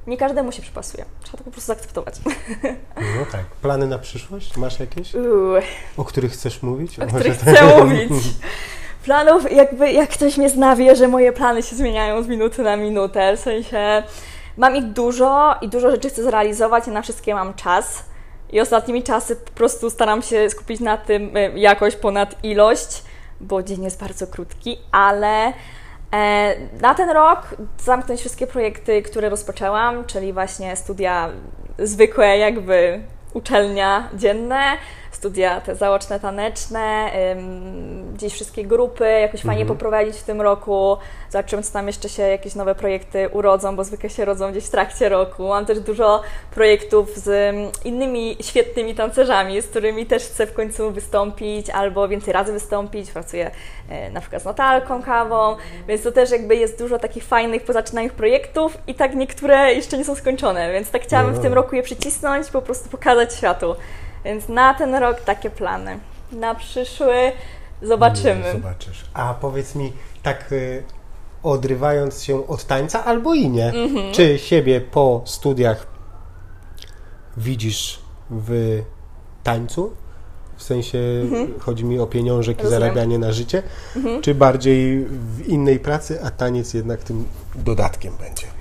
nie 0.08 0.18
każdemu 0.18 0.52
się 0.52 0.62
przypasuje. 0.62 1.06
Trzeba 1.24 1.38
to 1.38 1.44
po 1.44 1.52
prostu 1.52 1.68
zaakceptować. 1.68 2.16
No 2.98 3.26
tak. 3.32 3.46
Plany 3.62 3.88
na 3.88 4.00
przyszłość? 4.00 4.58
Masz 4.58 4.80
jakieś? 4.80 5.12
O 5.98 6.06
których 6.06 6.32
chcesz 6.32 6.64
mówić? 6.64 7.00
O, 7.00 7.04
o 7.04 7.08
których 7.08 7.38
chcę 7.38 7.78
mówić. 7.78 8.24
Planów, 9.04 9.52
jakby 9.52 9.92
jak 9.92 10.10
ktoś 10.10 10.38
mnie 10.38 10.50
zna, 10.50 10.76
wie, 10.76 10.96
że 10.96 11.08
moje 11.08 11.34
plany 11.34 11.64
się 11.64 11.76
zmieniają 11.76 12.24
z 12.24 12.28
minuty 12.28 12.62
na 12.62 12.78
minutę, 12.78 13.38
w 13.38 13.40
sensie 13.40 14.04
Mam 14.58 14.76
ich 14.76 14.86
dużo 14.86 15.56
i 15.62 15.70
dużo 15.70 15.92
rzeczy 15.92 16.10
chcę 16.10 16.24
zrealizować, 16.24 16.88
i 16.88 16.92
na 16.92 17.02
wszystkie 17.02 17.34
mam 17.34 17.54
czas. 17.54 18.06
I 18.52 18.62
ostatnimi 18.62 19.04
czasy 19.04 19.36
po 19.36 19.52
prostu 19.52 19.90
staram 19.90 20.22
się 20.22 20.50
skupić 20.50 20.80
na 20.80 20.98
tym 20.98 21.38
e, 21.38 21.60
jakość 21.60 21.96
ponad 21.96 22.44
ilość, 22.44 23.04
bo 23.42 23.64
dzień 23.64 23.84
jest 23.84 24.00
bardzo 24.00 24.28
krótki, 24.28 24.78
ale 24.92 25.54
e, 26.14 26.56
na 26.82 26.96
ten 26.96 27.10
rok 27.10 27.56
zamknąć 27.80 28.20
wszystkie 28.20 28.48
projekty, 28.48 29.02
które 29.02 29.30
rozpoczęłam, 29.30 30.06
czyli 30.06 30.34
właśnie 30.34 30.76
studia 30.76 31.30
zwykłe, 31.80 32.38
jakby 32.38 33.02
uczelnia 33.34 34.10
dzienne, 34.14 34.78
studia 35.12 35.62
te 35.62 35.76
zaoczne, 35.76 36.20
taneczne, 36.20 37.12
gdzieś 38.14 38.34
wszystkie 38.34 38.66
grupy 38.66 39.06
jakoś 39.22 39.42
fajnie 39.42 39.62
mhm. 39.62 39.78
poprowadzić 39.78 40.18
w 40.18 40.24
tym 40.24 40.42
roku, 40.42 40.98
zobaczymy, 41.30 41.64
co 41.64 41.74
tam 41.74 41.88
jeszcze 41.88 42.10
się 42.10 42.24
jakieś 42.24 42.56
nowe 42.56 42.76
projekty 42.76 43.30
urodzą, 43.30 43.76
bo 43.76 43.84
zwykle 43.84 44.10
się 44.10 44.26
rodzą 44.26 44.52
gdzieś 44.52 44.66
w 44.66 44.70
trakcie 44.70 45.10
roku. 45.10 45.48
Mam 45.48 45.66
też 45.66 45.80
dużo 45.80 46.22
projektów 46.52 47.18
z 47.18 47.56
innymi 47.86 48.38
świetnymi 48.42 48.96
tancerzami, 48.96 49.62
z 49.62 49.68
którymi 49.68 50.06
też 50.06 50.24
chcę 50.24 50.48
w 50.48 50.54
końcu 50.54 50.92
wystąpić 50.92 51.70
albo 51.70 52.08
więcej 52.08 52.34
razy 52.34 52.54
wystąpić. 52.54 53.12
Pracuję 53.12 53.52
e, 53.90 54.12
na 54.12 54.22
przykład 54.22 54.42
z 54.42 54.46
Natalką 54.46 55.04
Kawą, 55.04 55.56
więc 55.88 56.04
to 56.04 56.12
też 56.12 56.32
jakby 56.32 56.56
jest 56.56 56.80
dużo 56.80 57.00
takich 57.00 57.24
fajnych, 57.24 57.64
pozaczynanych 57.64 58.14
projektów 58.14 58.78
i 58.88 58.96
tak 58.96 59.16
niektóre 59.16 59.74
jeszcze 59.74 59.98
nie 59.98 60.06
są 60.06 60.16
skończone, 60.16 60.72
więc 60.72 60.92
tak 60.92 61.02
chciałabym 61.02 61.34
w 61.34 61.40
tym 61.40 61.54
roku 61.54 61.76
je 61.76 61.84
przycisnąć, 61.84 62.50
po 62.50 62.62
prostu 62.62 62.90
pokazać 62.90 63.36
światu. 63.36 63.76
Więc 64.26 64.50
na 64.50 64.74
ten 64.74 64.96
rok 64.96 65.22
takie 65.22 65.50
plany. 65.50 66.00
Na 66.32 66.56
przyszły 66.56 67.32
zobaczymy. 67.82 68.52
Zobaczysz. 68.52 69.06
A 69.14 69.34
powiedz 69.34 69.76
mi, 69.76 69.94
tak 70.24 70.52
y, 70.52 70.84
odrywając 71.44 72.24
się 72.24 72.48
od 72.48 72.66
tańca, 72.66 73.06
albo 73.06 73.34
i 73.34 73.50
nie, 73.50 73.66
mhm. 73.66 74.14
czy 74.14 74.40
siebie 74.40 74.82
po 74.82 75.22
studiach 75.26 75.88
widzisz 77.38 78.00
w 78.30 78.82
tańcu? 79.44 79.94
W 80.58 80.64
sensie 80.64 81.00
mhm. 81.22 81.60
chodzi 81.60 81.86
mi 81.86 82.00
o 82.00 82.08
pieniążek 82.08 82.64
i 82.64 82.68
zarabianie 82.68 83.20
na 83.20 83.32
życie, 83.32 83.64
mhm. 83.96 84.22
czy 84.22 84.36
bardziej 84.36 85.06
w 85.06 85.48
innej 85.48 85.80
pracy, 85.80 86.24
a 86.24 86.32
taniec 86.32 86.74
jednak 86.74 87.04
tym 87.04 87.26
dodatkiem 87.56 88.14
będzie? 88.20 88.61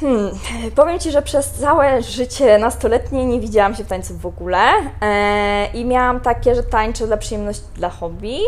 Hmm, 0.00 0.30
powiem 0.74 0.98
Ci, 0.98 1.10
że 1.10 1.22
przez 1.22 1.50
całe 1.50 2.02
życie 2.02 2.58
nastoletnie 2.58 3.26
nie 3.26 3.40
widziałam 3.40 3.74
się 3.74 3.84
w 3.84 3.88
tańcu 3.88 4.18
w 4.18 4.26
ogóle 4.26 4.58
e, 5.02 5.66
i 5.74 5.84
miałam 5.84 6.20
takie, 6.20 6.54
że 6.54 6.62
tańczę 6.62 7.06
dla 7.06 7.16
przyjemności, 7.16 7.66
dla 7.74 7.90
hobby. 7.90 8.38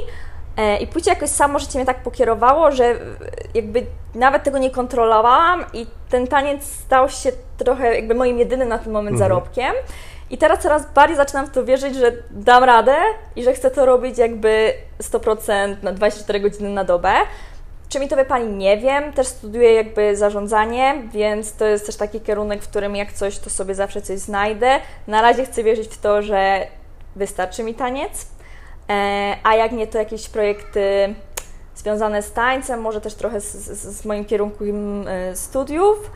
E, 0.56 0.76
I 0.76 0.86
później 0.86 1.14
jakoś 1.14 1.30
samo 1.30 1.58
życie 1.58 1.78
mnie 1.78 1.86
tak 1.86 2.02
pokierowało, 2.02 2.72
że 2.72 2.94
jakby 3.54 3.86
nawet 4.14 4.42
tego 4.42 4.58
nie 4.58 4.70
kontrolowałam 4.70 5.64
i 5.72 5.86
ten 6.10 6.26
taniec 6.26 6.64
stał 6.64 7.08
się 7.08 7.32
trochę 7.58 7.94
jakby 7.94 8.14
moim 8.14 8.38
jedynym 8.38 8.68
na 8.68 8.78
ten 8.78 8.92
moment 8.92 9.14
mhm. 9.14 9.28
zarobkiem. 9.28 9.74
I 10.30 10.38
teraz 10.38 10.62
coraz 10.62 10.92
bardziej 10.92 11.16
zaczynam 11.16 11.46
w 11.46 11.50
to 11.50 11.64
wierzyć, 11.64 11.94
że 11.94 12.12
dam 12.30 12.64
radę 12.64 12.96
i 13.36 13.44
że 13.44 13.52
chcę 13.52 13.70
to 13.70 13.86
robić 13.86 14.18
jakby 14.18 14.72
100% 15.02 15.76
na 15.82 15.92
24 15.92 16.40
godziny 16.40 16.70
na 16.70 16.84
dobę. 16.84 17.12
Czy 17.90 18.00
mi 18.00 18.09
to 18.09 18.16
wypali? 18.16 18.48
Nie 18.48 18.79
wiem. 18.79 19.12
Też 19.12 19.26
studiuję 19.26 19.72
jakby 19.74 20.16
zarządzanie, 20.16 21.03
więc 21.12 21.53
to 21.53 21.64
jest 21.64 21.87
też 21.87 21.96
taki 21.96 22.20
kierunek, 22.20 22.62
w 22.62 22.68
którym 22.68 22.96
jak 22.96 23.12
coś, 23.12 23.38
to 23.38 23.50
sobie 23.50 23.74
zawsze 23.74 24.03
coś 24.03 24.18
znajdę. 24.18 24.81
Na 25.07 25.22
razie 25.22 25.44
chcę 25.44 25.62
wierzyć 25.62 25.88
w 25.94 25.98
to, 25.98 26.22
że 26.22 26.66
wystarczy 27.16 27.62
mi 27.62 27.74
taniec, 27.74 28.26
e, 28.90 29.37
a 29.42 29.55
jak 29.55 29.72
nie, 29.72 29.87
to 29.87 29.98
jakieś 29.98 30.29
projekty 30.29 31.14
związane 31.74 32.22
z 32.22 32.33
tańcem, 32.33 32.81
może 32.81 33.00
też 33.00 33.14
trochę 33.14 33.40
z, 33.40 33.53
z, 33.53 33.96
z 34.00 34.05
moim 34.05 34.24
kierunkiem 34.24 35.09
e, 35.09 35.37
studiów. 35.37 36.11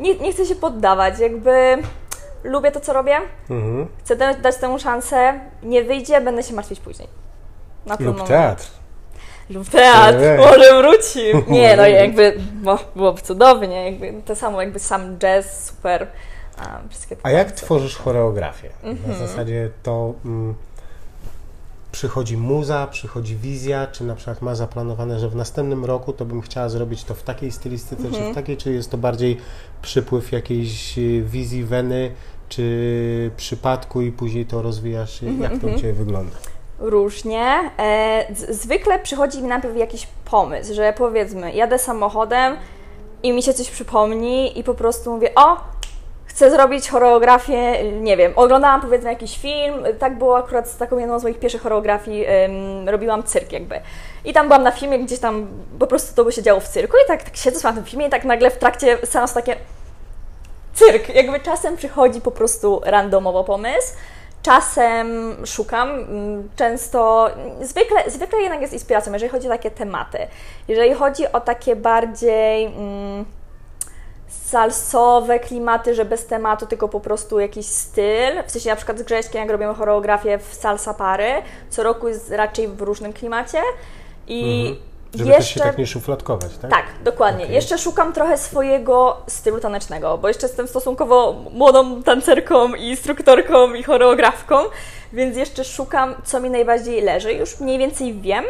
Nie, 0.00 0.14
nie 0.14 0.32
chcę 0.32 0.46
się 0.46 0.54
poddawać, 0.54 1.18
jakby 1.18 1.78
lubię 2.44 2.72
to, 2.72 2.80
co 2.80 2.92
robię, 2.92 3.16
Mhm. 3.50 3.86
chcę 4.04 4.16
dać, 4.16 4.56
temu 4.56 4.78
szansę, 4.78 5.40
nie 5.62 5.84
wyjdzie, 5.84 6.20
będę 6.20 6.42
się 6.42 6.54
martwić 6.54 6.80
później. 6.80 7.08
Na 7.86 7.94
Lub 7.94 8.00
moment. 8.00 8.28
teatr. 8.28 8.66
Lub 9.50 9.68
teatr, 9.68 10.18
Ej. 10.22 10.38
może 10.38 10.82
wróci. 10.82 11.20
Nie, 11.48 11.76
no 11.76 11.86
jakby 11.86 12.36
bo, 12.62 12.78
byłoby 12.96 13.22
cudownie, 13.22 13.84
jakby 13.90 14.22
to 14.22 14.36
samo, 14.36 14.60
jakby 14.60 14.78
sam 14.78 15.18
jazz, 15.18 15.66
super. 15.66 16.06
A, 16.58 16.80
A 17.22 17.30
jak 17.30 17.52
tworzysz 17.52 17.96
choreografię? 17.96 18.70
Mhm. 18.82 19.10
Na 19.12 19.26
zasadzie 19.26 19.70
to 19.82 20.14
mm, 20.24 20.54
przychodzi 21.92 22.36
muza, 22.36 22.86
przychodzi 22.86 23.36
wizja, 23.36 23.86
czy 23.86 24.04
na 24.04 24.14
przykład 24.14 24.42
ma 24.42 24.54
zaplanowane, 24.54 25.18
że 25.18 25.28
w 25.28 25.36
następnym 25.36 25.84
roku 25.84 26.12
to 26.12 26.24
bym 26.24 26.40
chciała 26.42 26.68
zrobić 26.68 27.04
to 27.04 27.14
w 27.14 27.22
takiej 27.22 27.52
stylistyce, 27.52 28.02
czy 28.02 28.08
Mhm. 28.08 28.32
w 28.32 28.34
takiej, 28.34 28.56
czy 28.56 28.72
jest 28.72 28.90
to 28.90 28.96
bardziej 28.98 29.36
przypływ 29.82 30.32
jakiejś 30.32 30.98
y, 30.98 31.22
wizji 31.26 31.64
weny, 31.64 32.10
czy 32.48 33.30
przypadku 33.36 34.02
i 34.02 34.12
później 34.12 34.46
to 34.46 34.62
rozwijasz? 34.62 35.22
Mhm, 35.22 35.52
jak 35.52 35.60
to 35.62 35.66
u 35.66 35.74
Ciebie 35.80 35.92
wygląda? 35.92 36.36
Różnie. 36.84 37.70
E, 37.78 38.26
zwykle 38.48 38.98
przychodzi 38.98 39.42
mi 39.42 39.48
najpierw 39.48 39.76
jakiś 39.76 40.08
pomysł, 40.24 40.74
że 40.74 40.92
powiedzmy, 40.96 41.52
jadę 41.52 41.78
samochodem 41.78 42.56
i 43.22 43.32
mi 43.32 43.42
się 43.42 43.54
coś 43.54 43.70
przypomni 43.70 44.58
i 44.58 44.64
po 44.64 44.74
prostu 44.74 45.14
mówię, 45.14 45.34
o, 45.34 45.56
chcę 46.26 46.50
zrobić 46.50 46.88
choreografię, 46.88 47.92
nie 47.92 48.16
wiem, 48.16 48.32
oglądałam 48.36 48.80
powiedzmy 48.80 49.10
jakiś 49.10 49.38
film, 49.38 49.84
tak 49.98 50.18
było 50.18 50.36
akurat 50.36 50.68
z 50.68 50.76
taką 50.76 50.98
jedną 50.98 51.18
z 51.18 51.22
moich 51.22 51.38
pierwszych 51.38 51.62
choreografii, 51.62 52.26
ym, 52.26 52.88
robiłam 52.88 53.22
cyrk 53.22 53.52
jakby. 53.52 53.80
I 54.24 54.32
tam 54.32 54.46
byłam 54.46 54.62
na 54.62 54.70
filmie, 54.70 54.98
gdzieś 54.98 55.18
tam 55.18 55.48
po 55.78 55.86
prostu 55.86 56.16
to 56.16 56.24
by 56.24 56.32
się 56.32 56.42
działo 56.42 56.60
w 56.60 56.68
cyrku 56.68 56.96
i 57.04 57.08
tak, 57.08 57.22
tak 57.22 57.36
siedzę 57.36 57.68
na 57.68 57.74
tym 57.74 57.84
filmie 57.84 58.06
i 58.06 58.10
tak 58.10 58.24
nagle 58.24 58.50
w 58.50 58.58
trakcie 58.58 58.98
seansu 59.06 59.34
takie 59.34 59.56
cyrk. 60.74 61.14
Jakby 61.14 61.40
czasem 61.40 61.76
przychodzi 61.76 62.20
po 62.20 62.30
prostu 62.30 62.80
randomowo 62.84 63.44
pomysł, 63.44 63.94
czasem 64.44 65.36
szukam, 65.46 65.88
często, 66.56 67.30
zwykle, 67.62 68.10
zwykle 68.10 68.38
jednak 68.40 68.60
jest 68.60 68.72
inspiracją, 68.72 69.12
jeżeli 69.12 69.32
chodzi 69.32 69.46
o 69.46 69.50
takie 69.50 69.70
tematy. 69.70 70.18
Jeżeli 70.68 70.94
chodzi 70.94 71.32
o 71.32 71.40
takie 71.40 71.76
bardziej 71.76 72.64
mm, 72.66 73.24
salsowe 74.28 75.38
klimaty, 75.38 75.94
że 75.94 76.04
bez 76.04 76.26
tematu, 76.26 76.66
tylko 76.66 76.88
po 76.88 77.00
prostu 77.00 77.40
jakiś 77.40 77.66
styl, 77.66 78.42
w 78.46 78.50
sensie 78.50 78.70
na 78.70 78.76
przykład 78.76 78.98
z 78.98 79.02
Grześkiem, 79.02 79.40
jak 79.40 79.50
robimy 79.50 79.74
choreografię 79.74 80.38
w 80.38 80.54
salsa 80.54 80.94
pary, 80.94 81.32
co 81.70 81.82
roku 81.82 82.08
jest 82.08 82.30
raczej 82.30 82.68
w 82.68 82.82
różnym 82.82 83.12
klimacie 83.12 83.62
i 84.26 84.68
Mhm. 84.68 84.93
Żeby 85.18 85.30
jeszcze... 85.30 85.42
też 85.42 85.54
się 85.54 85.60
tak 85.60 85.78
nie 85.78 85.86
szufladkować, 85.86 86.58
tak? 86.62 86.70
Tak, 86.70 86.84
dokładnie. 87.04 87.44
Okej. 87.44 87.54
Jeszcze 87.54 87.78
szukam 87.78 88.12
trochę 88.12 88.38
swojego 88.38 89.16
stylu 89.26 89.60
tanecznego, 89.60 90.18
bo 90.18 90.28
jeszcze 90.28 90.46
jestem 90.46 90.68
stosunkowo 90.68 91.36
młodą 91.52 92.02
tancerką 92.02 92.74
i 92.74 92.84
instruktorką 92.88 93.74
i 93.74 93.82
choreografką, 93.82 94.56
więc 95.12 95.36
jeszcze 95.36 95.64
szukam, 95.64 96.14
co 96.24 96.40
mi 96.40 96.50
najbardziej 96.50 97.02
leży. 97.02 97.32
Już 97.32 97.60
mniej 97.60 97.78
więcej 97.78 98.14
wiem, 98.14 98.44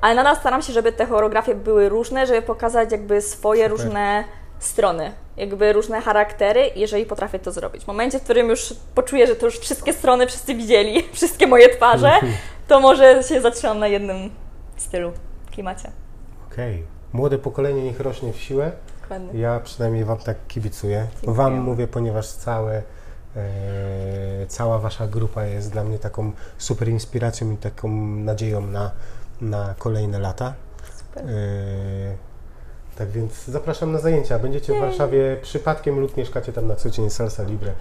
ale 0.00 0.14
nadal 0.14 0.36
staram 0.36 0.62
się, 0.62 0.72
żeby 0.72 0.92
te 0.92 1.06
choreografie 1.06 1.54
były 1.54 1.88
różne, 1.88 2.26
żeby 2.26 2.42
pokazać 2.42 2.92
jakby 2.92 3.20
swoje 3.20 3.68
Super. 3.68 3.84
różne 3.84 4.24
strony, 4.58 5.12
jakby 5.36 5.72
różne 5.72 6.00
charaktery, 6.00 6.70
jeżeli 6.76 7.06
potrafię 7.06 7.38
to 7.38 7.52
zrobić. 7.52 7.84
W 7.84 7.86
momencie, 7.86 8.18
w 8.18 8.22
którym 8.22 8.48
już 8.48 8.74
poczuję, 8.94 9.26
że 9.26 9.36
to 9.36 9.46
już 9.46 9.58
wszystkie 9.58 9.92
strony 9.92 10.26
wszyscy 10.26 10.54
widzieli, 10.54 11.02
wszystkie 11.12 11.46
moje 11.46 11.68
twarze, 11.68 12.12
to 12.68 12.80
może 12.80 13.22
się 13.22 13.40
zatrzymam 13.40 13.78
na 13.78 13.88
jednym 13.88 14.30
stylu, 14.76 15.12
klimacie. 15.52 16.01
Okej. 16.52 16.82
Młode 17.12 17.38
pokolenie 17.38 17.82
niech 17.82 18.00
rośnie 18.00 18.32
w 18.32 18.36
siłę. 18.36 18.72
Dokładnie. 19.02 19.40
Ja 19.40 19.60
przynajmniej 19.60 20.04
Wam 20.04 20.18
tak 20.18 20.36
kibicuję. 20.48 21.06
Dziękuję. 21.12 21.36
Wam 21.36 21.60
mówię, 21.60 21.88
ponieważ 21.88 22.28
całe, 22.28 22.82
e, 23.36 24.46
cała 24.48 24.78
Wasza 24.78 25.06
grupa 25.06 25.44
jest 25.44 25.72
dla 25.72 25.84
mnie 25.84 25.98
taką 25.98 26.32
super 26.58 26.88
inspiracją 26.88 27.50
i 27.50 27.56
taką 27.56 27.88
nadzieją 28.16 28.60
na, 28.60 28.90
na 29.40 29.74
kolejne 29.78 30.18
lata. 30.18 30.54
Super. 30.98 31.24
E, 31.24 32.31
tak 33.02 33.10
więc 33.10 33.44
zapraszam 33.44 33.92
na 33.92 33.98
zajęcia. 33.98 34.38
Będziecie 34.38 34.72
w 34.74 34.80
Warszawie 34.80 35.36
przypadkiem 35.42 36.00
lub 36.00 36.16
mieszkacie 36.16 36.52
tam 36.52 36.66
na 36.66 36.76
co 36.76 36.90
dzień 36.90 37.10
Salsa 37.10 37.42
Libre, 37.42 37.72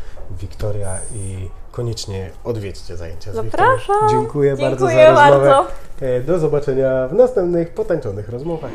Wiktoria 0.42 0.98
i 1.16 1.50
koniecznie 1.72 2.30
odwiedźcie 2.44 2.98
zajęcia 2.98 3.34
z 3.34 3.40
Wiktorią. 3.40 3.66
Zapraszam. 3.78 4.10
Dziękuję, 4.10 4.58
bardzo 4.58 4.86
za 4.86 4.92
Dziękuję 4.92 5.12
rozmowę. 5.12 5.50
bardzo. 5.50 5.72
E, 6.02 6.22
Do 6.22 6.40
zobaczenia 6.40 7.08
w 7.08 7.14
następnych 7.14 7.74
potańczonych 7.74 8.30
rozmowach. 8.30 8.72